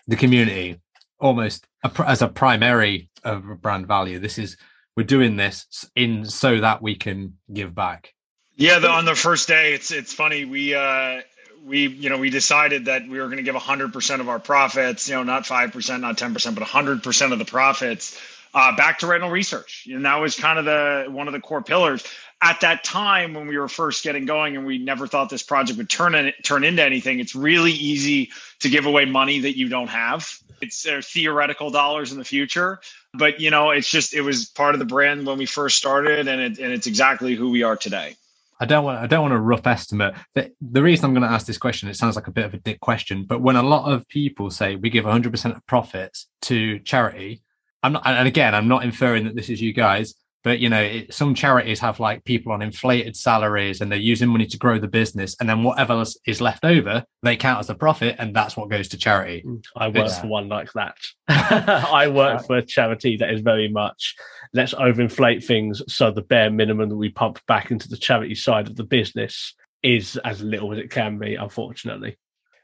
the 0.08 0.16
community 0.16 0.80
almost 1.20 1.66
a, 1.84 1.92
as 2.06 2.22
a 2.22 2.28
primary 2.28 3.10
of 3.24 3.48
a 3.50 3.56
brand 3.56 3.88
value. 3.88 4.20
This 4.20 4.38
is 4.38 4.58
we're 4.96 5.04
doing 5.04 5.38
this 5.38 5.90
in 5.96 6.26
so 6.26 6.60
that 6.60 6.82
we 6.82 6.96
can 6.96 7.38
give 7.52 7.74
back. 7.74 8.14
Yeah, 8.56 8.80
the, 8.80 8.90
on 8.90 9.06
the 9.06 9.16
first 9.16 9.48
day, 9.48 9.74
it's 9.74 9.92
it's 9.92 10.14
funny. 10.14 10.46
We 10.46 10.76
uh, 10.76 11.22
we 11.66 11.88
you 11.88 12.10
know 12.10 12.18
we 12.18 12.30
decided 12.30 12.86
that 12.86 13.08
we 13.08 13.20
were 13.20 13.26
going 13.26 13.38
to 13.38 13.44
give 13.44 13.56
100% 13.56 14.20
of 14.20 14.30
our 14.30 14.40
profits, 14.40 15.08
you 15.08 15.16
know, 15.16 15.24
not 15.24 15.44
5%, 15.44 16.02
not 16.02 16.18
10%, 16.18 16.56
but 16.56 16.68
100% 16.68 17.32
of 17.32 17.40
the 17.40 17.46
profits 17.46 18.20
uh, 18.54 18.76
back 18.76 19.00
to 19.00 19.08
retinal 19.08 19.32
research. 19.32 19.88
And 19.92 20.06
that 20.06 20.16
was 20.16 20.36
kind 20.36 20.60
of 20.60 20.66
the 20.66 21.06
one 21.10 21.28
of 21.28 21.34
the 21.34 21.40
core 21.40 21.62
pillars 21.62 22.04
at 22.42 22.62
that 22.62 22.84
time 22.84 23.34
when 23.34 23.48
we 23.48 23.58
were 23.58 23.68
first 23.68 24.04
getting 24.04 24.26
going 24.26 24.58
and 24.58 24.66
we 24.66 24.78
never 24.78 25.08
thought 25.08 25.30
this 25.30 25.44
project 25.44 25.78
would 25.78 25.90
turn 25.90 26.16
in, 26.16 26.34
turn 26.44 26.64
into 26.64 26.84
anything 26.84 27.20
it's 27.20 27.36
really 27.36 27.72
easy 27.72 28.32
to 28.60 28.70
give 28.70 28.86
away 28.86 29.06
money 29.06 29.40
that 29.40 29.58
you 29.58 29.70
don't 29.70 29.90
have 29.90 30.40
it's 30.62 30.88
theoretical 31.12 31.70
dollars 31.70 32.12
in 32.12 32.18
the 32.18 32.24
future 32.24 32.80
but 33.14 33.40
you 33.40 33.50
know 33.50 33.70
it's 33.70 33.90
just 33.90 34.14
it 34.14 34.22
was 34.22 34.46
part 34.46 34.74
of 34.74 34.80
the 34.80 34.86
brand 34.86 35.26
when 35.26 35.38
we 35.38 35.46
first 35.46 35.78
started 35.78 36.28
and, 36.28 36.42
it, 36.42 36.60
and 36.60 36.74
it's 36.74 36.88
exactly 36.88 37.36
who 37.36 37.50
we 37.50 37.64
are 37.64 37.76
today 37.76 38.16
I 38.60 38.66
don't 38.66 38.84
want 38.84 39.00
I 39.00 39.08
don't 39.08 39.24
want 39.24 39.34
a 39.34 39.40
rough 39.40 39.66
estimate. 39.66 40.14
The, 40.36 40.52
the 40.62 40.84
reason 40.84 41.06
I'm 41.06 41.16
going 41.16 41.28
to 41.28 41.34
ask 41.34 41.48
this 41.48 41.58
question, 41.58 41.90
it 41.90 41.96
sounds 41.96 42.16
like 42.16 42.28
a 42.28 42.32
bit 42.32 42.46
of 42.46 42.54
a 42.54 42.58
dick 42.58 42.80
question, 42.80 43.26
but 43.26 43.42
when 43.42 43.56
a 43.56 43.64
lot 43.64 43.92
of 43.92 44.08
people 44.08 44.52
say 44.52 44.76
we 44.76 44.92
give 44.92 45.04
100% 45.04 45.56
of 45.56 45.66
profits 45.66 46.28
to 46.44 46.78
charity, 46.78 47.42
I'm 47.84 47.94
not, 47.94 48.06
and 48.06 48.28
again, 48.28 48.54
I'm 48.54 48.68
not 48.68 48.84
inferring 48.84 49.26
that 49.26 49.36
this 49.36 49.50
is 49.50 49.62
you 49.62 49.74
guys, 49.74 50.14
but 50.44 50.60
you 50.60 50.70
know 50.70 50.82
it, 50.82 51.14
some 51.14 51.34
charities 51.34 51.80
have 51.80 52.00
like 52.00 52.24
people 52.24 52.52
on 52.52 52.62
inflated 52.62 53.16
salaries 53.16 53.82
and 53.82 53.92
they're 53.92 54.00
using 54.00 54.30
money 54.30 54.46
to 54.48 54.58
grow 54.58 54.80
the 54.80 54.88
business 54.88 55.36
and 55.40 55.50
then 55.50 55.64
whatever 55.64 56.04
is 56.26 56.42
left 56.42 56.66
over 56.66 57.06
they 57.24 57.36
count 57.36 57.60
as 57.60 57.70
a 57.70 57.76
profit 57.76 58.16
and 58.20 58.36
that's 58.36 58.58
what 58.58 58.70
goes 58.70 58.88
to 58.90 58.98
charity. 58.98 59.44
Mm, 59.46 59.64
i 59.76 59.88
work 59.88 60.08
yeah. 60.08 60.22
for 60.22 60.28
one 60.28 60.50
like 60.50 60.72
that. 60.74 60.96
I 61.28 62.08
work 62.08 62.46
for 62.46 62.58
a 62.58 62.66
charity 62.66 63.18
that 63.18 63.32
is 63.32 63.42
very 63.42 63.70
much 63.70 64.16
let's 64.54 64.74
overinflate 64.74 65.44
things 65.44 65.82
so 65.88 66.12
the 66.12 66.22
bare 66.22 66.52
minimum 66.52 66.90
that 66.90 66.98
we 66.98 67.10
pump 67.10 67.40
back 67.48 67.72
into 67.72 67.88
the 67.88 67.98
charity 67.98 68.36
side 68.36 68.68
of 68.68 68.76
the 68.76 68.84
business 68.84 69.54
is 69.84 70.18
as 70.18 70.42
little 70.42 70.74
as 70.74 70.80
it 70.80 70.92
can 70.92 71.18
be 71.18 71.36
unfortunately. 71.36 72.18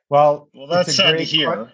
Well 0.10 0.50
well 0.54 0.68
that's 0.68 0.96
sad 0.96 1.18
to 1.18 1.24
hear 1.24 1.72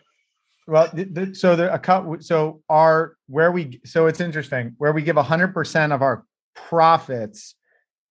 well, 0.67 0.89
the, 0.93 1.03
the, 1.03 1.35
so 1.35 1.55
the 1.55 1.73
account, 1.73 2.23
so 2.23 2.61
our 2.69 3.15
where 3.27 3.51
we 3.51 3.81
so 3.85 4.07
it's 4.07 4.19
interesting 4.19 4.75
where 4.77 4.93
we 4.93 5.01
give 5.01 5.17
hundred 5.17 5.53
percent 5.53 5.91
of 5.91 6.01
our 6.01 6.25
profits, 6.55 7.55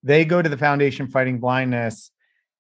they 0.03 0.25
go 0.25 0.43
to 0.43 0.49
the 0.49 0.57
Foundation 0.57 1.09
Fighting 1.09 1.41
Blindness, 1.41 2.11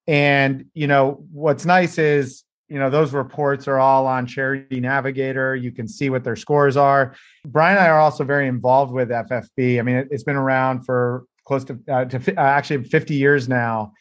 and 0.06 0.66
you 0.74 0.86
know 0.86 1.24
what's 1.30 1.66
nice 1.66 1.98
is 1.98 2.44
you 2.68 2.78
know 2.78 2.88
those 2.88 3.12
reports 3.12 3.68
are 3.68 3.78
all 3.78 4.06
on 4.06 4.26
Charity 4.26 4.80
Navigator. 4.80 5.54
You 5.54 5.72
can 5.72 5.86
see 5.86 6.08
what 6.08 6.24
their 6.24 6.36
scores 6.36 6.76
are. 6.76 7.14
Brian 7.44 7.76
and 7.76 7.86
I 7.86 7.88
are 7.90 8.00
also 8.00 8.24
very 8.24 8.48
involved 8.48 8.92
with 8.92 9.10
FFB. 9.10 9.78
I 9.78 9.82
mean, 9.82 9.96
it, 9.96 10.08
has 10.10 10.24
been 10.24 10.36
around 10.36 10.86
for 10.86 11.24
close 11.44 11.64
to, 11.64 11.78
uh, 11.90 12.04
to 12.06 12.34
uh, 12.36 12.40
actually 12.40 12.84
50 12.84 13.14
years 13.14 13.46
now, 13.46 13.92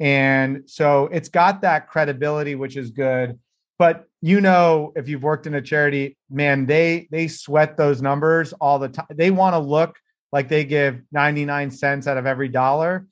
and 0.00 0.64
so 0.66 1.08
it's 1.12 1.28
got 1.28 1.60
that 1.60 1.88
credibility, 1.88 2.56
which 2.56 2.76
is 2.76 2.90
good 2.90 3.38
but 3.78 4.06
you 4.22 4.40
know 4.40 4.92
if 4.96 5.08
you've 5.08 5.22
worked 5.22 5.46
in 5.46 5.54
a 5.54 5.62
charity 5.62 6.16
man 6.30 6.66
they 6.66 7.08
they 7.10 7.28
sweat 7.28 7.76
those 7.76 8.02
numbers 8.02 8.52
all 8.54 8.78
the 8.78 8.88
time 8.88 9.06
they 9.10 9.30
want 9.30 9.54
to 9.54 9.58
look 9.58 9.96
like 10.32 10.48
they 10.48 10.64
give 10.64 11.00
99 11.12 11.70
cents 11.70 12.06
out 12.06 12.16
of 12.16 12.26
every 12.26 12.48
dollar. 12.48 13.06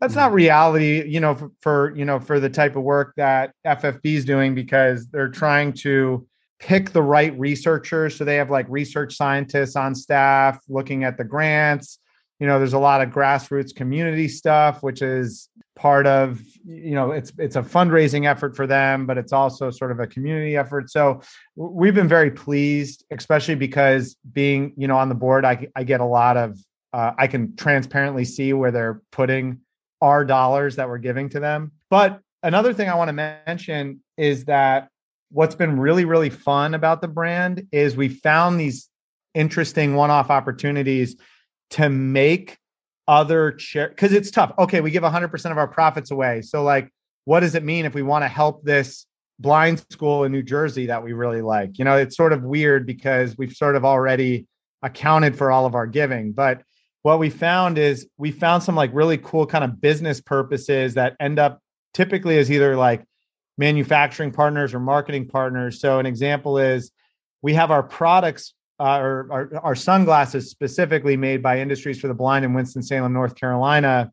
That's 0.00 0.14
not 0.14 0.28
mm-hmm. 0.28 0.36
reality 0.36 1.08
you 1.08 1.20
know 1.20 1.34
for, 1.34 1.50
for, 1.60 1.96
you 1.96 2.04
know 2.04 2.20
for 2.20 2.38
the 2.40 2.50
type 2.50 2.76
of 2.76 2.82
work 2.82 3.14
that 3.16 3.52
ffb 3.66 4.00
is 4.04 4.24
doing 4.24 4.54
because 4.54 5.08
they're 5.08 5.28
trying 5.28 5.72
to 5.72 6.28
pick 6.58 6.90
the 6.90 7.02
right 7.02 7.38
researchers. 7.38 8.16
So 8.16 8.24
they 8.24 8.36
have 8.36 8.50
like 8.50 8.66
research 8.68 9.16
scientists 9.16 9.76
on 9.76 9.94
staff 9.94 10.58
looking 10.68 11.04
at 11.04 11.16
the 11.16 11.24
grants 11.24 11.98
you 12.40 12.46
know 12.46 12.58
there's 12.58 12.72
a 12.72 12.78
lot 12.78 13.00
of 13.00 13.10
grassroots 13.10 13.74
community 13.74 14.28
stuff 14.28 14.82
which 14.82 15.02
is 15.02 15.48
part 15.78 16.06
of 16.06 16.40
you 16.64 16.90
know 16.90 17.12
it's 17.12 17.32
it's 17.38 17.56
a 17.56 17.62
fundraising 17.62 18.28
effort 18.28 18.56
for 18.56 18.66
them 18.66 19.06
but 19.06 19.16
it's 19.16 19.32
also 19.32 19.70
sort 19.70 19.92
of 19.92 20.00
a 20.00 20.06
community 20.06 20.56
effort. 20.56 20.90
So 20.90 21.20
we've 21.54 21.94
been 21.94 22.08
very 22.08 22.30
pleased 22.30 23.04
especially 23.10 23.54
because 23.54 24.16
being 24.32 24.72
you 24.76 24.88
know 24.88 24.96
on 24.96 25.08
the 25.08 25.14
board 25.14 25.44
i, 25.44 25.68
I 25.76 25.84
get 25.84 26.00
a 26.00 26.04
lot 26.04 26.36
of 26.36 26.58
uh, 26.92 27.12
i 27.16 27.26
can 27.26 27.54
transparently 27.56 28.24
see 28.24 28.52
where 28.52 28.72
they're 28.72 29.02
putting 29.12 29.60
our 30.00 30.24
dollars 30.24 30.76
that 30.76 30.88
we're 30.88 30.98
giving 30.98 31.28
to 31.30 31.40
them. 31.40 31.72
But 31.90 32.20
another 32.42 32.72
thing 32.72 32.88
i 32.88 32.94
want 32.94 33.08
to 33.08 33.12
mention 33.12 34.00
is 34.16 34.44
that 34.44 34.88
what's 35.30 35.54
been 35.54 35.78
really 35.78 36.04
really 36.04 36.30
fun 36.30 36.74
about 36.74 37.00
the 37.00 37.08
brand 37.08 37.66
is 37.72 37.96
we 37.96 38.08
found 38.08 38.58
these 38.58 38.88
interesting 39.34 39.94
one-off 39.94 40.30
opportunities 40.30 41.16
to 41.70 41.88
make 41.88 42.58
other 43.06 43.52
chair 43.52 43.88
because 43.88 44.12
it's 44.12 44.30
tough. 44.30 44.52
Okay, 44.58 44.80
we 44.80 44.90
give 44.90 45.02
100% 45.02 45.50
of 45.50 45.58
our 45.58 45.68
profits 45.68 46.10
away. 46.10 46.42
So 46.42 46.62
like 46.62 46.92
what 47.24 47.40
does 47.40 47.54
it 47.54 47.62
mean 47.62 47.84
if 47.84 47.94
we 47.94 48.02
want 48.02 48.24
to 48.24 48.28
help 48.28 48.64
this 48.64 49.06
blind 49.38 49.84
school 49.90 50.24
in 50.24 50.32
New 50.32 50.42
Jersey 50.42 50.86
that 50.86 51.02
we 51.02 51.12
really 51.12 51.42
like? 51.42 51.78
You 51.78 51.84
know, 51.84 51.96
it's 51.96 52.16
sort 52.16 52.32
of 52.32 52.42
weird 52.42 52.86
because 52.86 53.36
we've 53.36 53.52
sort 53.52 53.76
of 53.76 53.84
already 53.84 54.46
accounted 54.82 55.36
for 55.36 55.50
all 55.50 55.66
of 55.66 55.74
our 55.74 55.86
giving, 55.86 56.32
but 56.32 56.62
what 57.02 57.18
we 57.18 57.30
found 57.30 57.78
is 57.78 58.06
we 58.16 58.30
found 58.30 58.62
some 58.62 58.74
like 58.74 58.90
really 58.92 59.18
cool 59.18 59.46
kind 59.46 59.64
of 59.64 59.80
business 59.80 60.20
purposes 60.20 60.94
that 60.94 61.16
end 61.20 61.38
up 61.38 61.60
typically 61.94 62.38
as 62.38 62.50
either 62.50 62.76
like 62.76 63.04
manufacturing 63.56 64.30
partners 64.30 64.74
or 64.74 64.80
marketing 64.80 65.26
partners. 65.26 65.80
So 65.80 65.98
an 65.98 66.06
example 66.06 66.58
is 66.58 66.90
we 67.42 67.54
have 67.54 67.70
our 67.70 67.82
products 67.82 68.54
uh, 68.80 68.98
or 68.98 69.28
our, 69.30 69.50
our 69.62 69.74
sunglasses 69.74 70.50
specifically 70.50 71.16
made 71.16 71.42
by 71.42 71.60
Industries 71.60 72.00
for 72.00 72.08
the 72.08 72.14
Blind 72.14 72.44
in 72.44 72.54
Winston 72.54 72.82
Salem, 72.82 73.12
North 73.12 73.34
Carolina. 73.34 74.12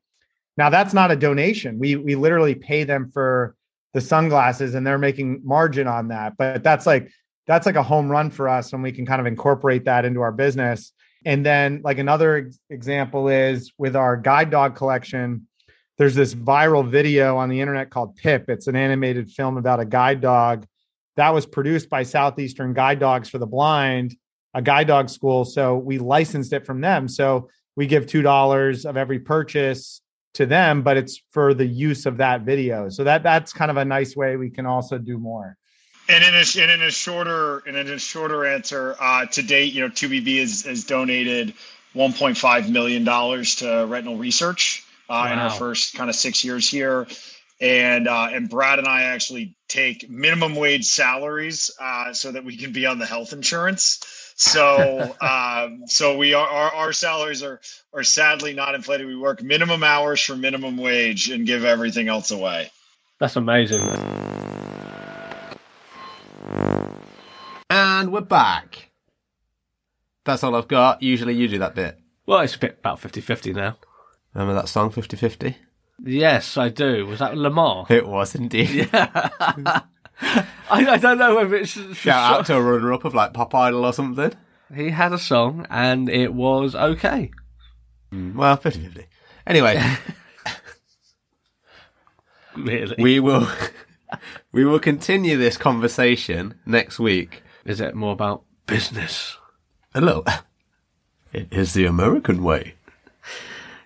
Now 0.58 0.69
that's 0.69 0.93
not 0.93 1.12
a 1.12 1.15
donation. 1.15 1.80
We 1.80 1.95
we 1.95 2.15
literally 2.15 2.56
pay 2.56 2.84
them 2.84 3.12
for 3.12 3.56
the 3.93 4.01
sunglasses, 4.01 4.75
and 4.75 4.86
they're 4.86 4.97
making 4.97 5.41
margin 5.43 5.88
on 5.88 6.10
that. 6.10 6.38
But 6.38 6.63
that's 6.63 6.86
like 6.86 7.12
that's 7.47 7.65
like 7.65 7.75
a 7.75 7.84
home 7.84 8.10
run 8.10 8.30
for 8.30 8.49
us, 8.49 8.73
and 8.73 8.82
we 8.82 8.91
can 8.91 9.06
kind 9.06 9.19
of 9.19 9.28
incorporate 9.28 9.86
that 9.86 10.06
into 10.06 10.21
our 10.21 10.32
business. 10.32 10.91
And 11.25 11.45
then 11.45 11.82
like 11.84 11.97
another 11.97 12.38
ex- 12.38 12.60
example 12.69 13.30
is 13.30 13.73
with 13.78 13.95
our 13.95 14.15
guide 14.15 14.49
dog 14.51 14.75
collection. 14.75 15.47
There's 15.97 16.15
this 16.15 16.36
viral 16.36 16.88
video 16.88 17.38
on 17.38 17.49
the 17.49 17.62
internet 17.62 17.89
called 17.89 18.15
Pip. 18.15 18.49
It's 18.49 18.67
an 18.67 18.75
animated 18.75 19.32
film 19.32 19.58
about 19.58 19.80
a 19.80 19.86
guide 19.86 20.21
dog 20.21 20.65
that 21.17 21.34
was 21.34 21.45
produced 21.45 21.89
by 21.89 22.04
Southeastern 22.04 22.73
Guide 22.73 22.99
Dogs 22.99 23.30
for 23.30 23.38
the 23.38 23.47
Blind 23.47 24.15
a 24.56 24.62
guide 24.62 24.88
dog 24.88 25.10
school. 25.10 25.46
So 25.46 25.76
we 25.76 26.00
licensed 26.00 26.54
it 26.54 26.65
from 26.65 26.82
them. 26.82 27.08
So 27.08 27.50
we 27.76 27.86
give 27.86 28.08
$2 28.08 28.86
of 28.86 28.98
every 28.98 29.20
purchase 29.20 30.02
to 30.36 30.46
them, 30.46 30.82
but 30.82 30.98
it's 30.98 31.22
for 31.32 31.54
the 31.54 31.65
use 31.65 32.06
of 32.06 32.18
that 32.18 32.41
video. 32.41 32.89
So 32.89 33.04
that 33.04 33.22
that's 33.22 33.54
kind 33.54 33.70
of 33.70 33.78
a 33.78 33.86
nice 33.86 34.15
way 34.15 34.38
we 34.38 34.50
can 34.50 34.65
also 34.65 34.98
do 34.98 35.18
more. 35.18 35.58
And 36.08 36.24
in 36.24 36.34
a 36.34 36.62
and 36.62 36.72
in 36.72 36.82
a 36.84 36.91
shorter 36.91 37.60
and 37.68 37.76
in 37.76 37.89
a 37.89 38.00
shorter 38.00 38.46
answer, 38.46 38.96
uh, 39.00 39.26
to 39.26 39.41
date, 39.41 39.74
you 39.74 39.82
know, 39.82 39.89
2BB 39.89 40.39
has, 40.39 40.62
has 40.63 40.84
donated 40.84 41.54
1.5 41.96 42.70
million 42.70 43.04
dollars 43.04 43.56
to 43.56 43.86
retinal 43.88 44.18
research 44.18 44.84
uh, 45.10 45.26
wow. 45.26 45.34
in 45.34 45.39
our 45.39 45.50
first 45.50 45.96
kind 45.96 46.10
of 46.10 46.15
six 46.15 46.44
years 46.44 46.70
here. 46.70 47.08
And 47.60 48.08
uh, 48.08 48.28
and 48.32 48.50
Brad 48.50 48.80
and 48.80 48.88
I 48.88 49.04
actually 49.04 49.56
take 49.68 50.10
minimum 50.10 50.56
wage 50.56 50.86
salaries 50.86 51.72
uh, 51.82 52.13
so 52.13 52.32
that 52.32 52.44
we 52.44 52.58
can 52.58 52.72
be 52.72 52.86
on 52.86 53.00
the 53.00 53.06
health 53.06 53.34
insurance. 53.34 54.25
So, 54.38 55.15
um, 55.21 55.88
so 55.88 56.17
we 56.17 56.34
are 56.34 56.45
our, 56.45 56.74
our 56.74 56.93
salaries 56.93 57.41
are 57.41 57.62
are 57.93 58.04
sadly 58.04 58.54
not 58.54 58.76
inflated. 58.76 59.08
We 59.08 59.15
work 59.15 59.41
minimum 59.41 59.82
hours 59.82 60.19
for 60.21 60.36
minimum 60.36 60.76
wage 60.76 61.30
and 61.30 61.48
give 61.48 61.63
everything 61.63 62.10
else 62.10 62.32
away. 62.32 62.69
That's 63.17 63.38
amazing. 63.38 63.82
And 67.69 68.12
we're 68.12 68.21
back. 68.21 68.91
That's 70.26 70.43
all 70.43 70.56
I've 70.56 70.67
got. 70.67 71.02
Usually 71.02 71.34
you 71.34 71.48
do 71.48 71.60
that 71.60 71.74
bit. 71.74 71.98
Well, 72.26 72.41
it's 72.41 72.56
a 72.56 72.60
bit 72.60 72.78
about 72.80 73.00
50 73.00 73.21
50 73.21 73.54
now. 73.54 73.78
Remember 74.34 74.54
that 74.54 74.67
song 74.67 74.89
50 74.89 75.15
50? 75.15 75.56
Yes, 76.04 76.58
I 76.58 76.67
do. 76.67 77.06
Was 77.06 77.19
that 77.19 77.36
Lemar? 77.36 77.89
It 77.89 78.06
was 78.06 78.36
indeed. 78.36 78.89
Yeah. 78.91 79.82
I, 80.69 80.86
I, 80.86 80.97
don't 80.97 81.17
know 81.17 81.39
if 81.39 81.51
it's 81.51 81.71
shout 81.97 82.39
out 82.39 82.45
to 82.47 82.56
a 82.56 82.62
runner 82.62 82.93
up 82.93 83.06
of 83.06 83.13
like 83.13 83.34
Pop 83.34 83.54
Idol 83.54 83.86
or 83.86 83.93
something. 83.93 84.34
He 84.73 84.89
had 84.89 85.13
a 85.13 85.19
song 85.19 85.67
and 85.69 86.10
it 86.10 86.34
was 86.34 86.75
okay. 86.75 87.32
Mm, 88.12 88.36
well, 88.36 88.58
50 88.58 88.82
50. 88.82 89.06
Anyway, 89.45 89.82
really, 92.56 92.95
we 92.97 93.19
will 93.19 93.47
we 94.51 94.65
will 94.65 94.80
continue 94.80 95.38
this 95.38 95.58
conversation 95.58 96.56
next 96.65 96.99
week 96.99 97.43
Is 97.63 97.80
it 97.80 97.95
more 97.95 98.13
about 98.13 98.43
business? 98.65 99.38
Hello. 99.93 100.23
It 101.32 101.51
is 101.51 101.73
the 101.73 101.86
American 101.86 102.43
way. 102.43 102.75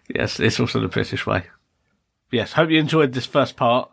Yes, 0.07 0.39
it's 0.39 0.59
also 0.59 0.79
the 0.79 0.87
British 0.87 1.25
way. 1.25 1.45
Yes, 2.31 2.53
hope 2.53 2.69
you 2.69 2.79
enjoyed 2.79 3.13
this 3.13 3.25
first 3.25 3.55
part. 3.55 3.89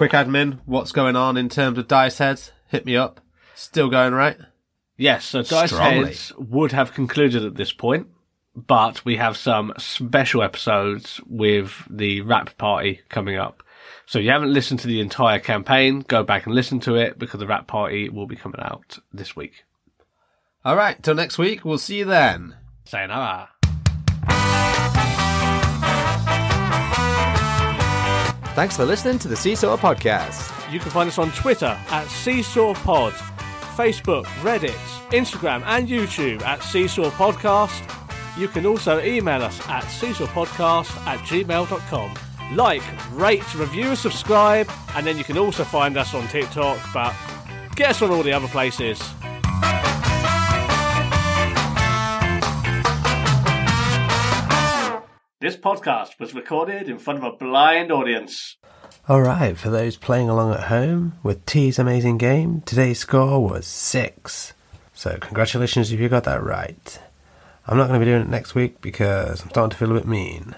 Quick 0.00 0.12
admin, 0.12 0.60
what's 0.64 0.92
going 0.92 1.14
on 1.14 1.36
in 1.36 1.50
terms 1.50 1.76
of 1.76 1.86
dice 1.86 2.16
heads? 2.16 2.52
Hit 2.68 2.86
me 2.86 2.96
up. 2.96 3.20
Still 3.54 3.90
going 3.90 4.14
right? 4.14 4.38
Yes, 4.96 5.26
so 5.26 5.42
Dice 5.42 5.72
Strongly. 5.72 6.06
Heads 6.06 6.32
would 6.38 6.72
have 6.72 6.94
concluded 6.94 7.44
at 7.44 7.56
this 7.56 7.74
point, 7.74 8.06
but 8.56 9.04
we 9.04 9.16
have 9.16 9.36
some 9.36 9.74
special 9.76 10.42
episodes 10.42 11.20
with 11.26 11.86
the 11.90 12.22
rap 12.22 12.56
party 12.56 13.02
coming 13.10 13.36
up. 13.36 13.62
So 14.06 14.18
if 14.18 14.24
you 14.24 14.30
haven't 14.30 14.54
listened 14.54 14.80
to 14.80 14.86
the 14.86 15.00
entire 15.00 15.38
campaign, 15.38 16.00
go 16.08 16.22
back 16.22 16.46
and 16.46 16.54
listen 16.54 16.80
to 16.80 16.94
it 16.94 17.18
because 17.18 17.38
the 17.38 17.46
rap 17.46 17.66
party 17.66 18.08
will 18.08 18.26
be 18.26 18.36
coming 18.36 18.62
out 18.62 19.00
this 19.12 19.36
week. 19.36 19.64
All 20.64 20.76
right, 20.76 21.02
till 21.02 21.14
next 21.14 21.36
week. 21.36 21.62
We'll 21.62 21.76
see 21.76 21.98
you 21.98 22.06
then. 22.06 22.56
Sayonara. 22.86 23.50
Thanks 28.60 28.76
for 28.76 28.84
listening 28.84 29.18
to 29.20 29.26
the 29.26 29.36
Seesaw 29.36 29.78
Podcast. 29.78 30.70
You 30.70 30.80
can 30.80 30.90
find 30.90 31.08
us 31.08 31.16
on 31.16 31.32
Twitter 31.32 31.78
at 31.88 32.06
Seesaw 32.08 32.74
Pod, 32.74 33.14
Facebook, 33.74 34.26
Reddit, 34.42 34.76
Instagram, 35.12 35.62
and 35.64 35.88
YouTube 35.88 36.42
at 36.42 36.62
Seesaw 36.62 37.08
Podcast. 37.12 37.80
You 38.38 38.48
can 38.48 38.66
also 38.66 39.00
email 39.00 39.42
us 39.42 39.66
at 39.66 39.84
seesawpodcast 39.84 40.94
at 41.06 41.20
gmail.com. 41.20 42.14
Like, 42.54 42.82
rate, 43.12 43.54
review, 43.54 43.96
subscribe, 43.96 44.68
and 44.94 45.06
then 45.06 45.16
you 45.16 45.24
can 45.24 45.38
also 45.38 45.64
find 45.64 45.96
us 45.96 46.12
on 46.12 46.28
TikTok, 46.28 46.78
but 46.92 47.14
get 47.76 47.88
us 47.88 48.02
on 48.02 48.10
all 48.10 48.22
the 48.22 48.34
other 48.34 48.48
places. 48.48 49.00
This 55.40 55.56
podcast 55.56 56.18
was 56.18 56.34
recorded 56.34 56.90
in 56.90 56.98
front 56.98 57.18
of 57.18 57.24
a 57.24 57.34
blind 57.34 57.90
audience. 57.90 58.58
Alright, 59.08 59.56
for 59.56 59.70
those 59.70 59.96
playing 59.96 60.28
along 60.28 60.52
at 60.52 60.64
home 60.64 61.14
with 61.22 61.46
T's 61.46 61.78
amazing 61.78 62.18
game, 62.18 62.60
today's 62.66 62.98
score 62.98 63.42
was 63.42 63.66
6. 63.66 64.52
So, 64.92 65.16
congratulations 65.18 65.92
if 65.92 65.98
you 65.98 66.10
got 66.10 66.24
that 66.24 66.42
right. 66.42 67.00
I'm 67.66 67.78
not 67.78 67.88
going 67.88 67.98
to 67.98 68.04
be 68.04 68.10
doing 68.10 68.20
it 68.20 68.28
next 68.28 68.54
week 68.54 68.82
because 68.82 69.40
I'm 69.40 69.48
starting 69.48 69.70
to 69.70 69.76
feel 69.78 69.90
a 69.90 69.94
bit 69.94 70.06
mean. 70.06 70.56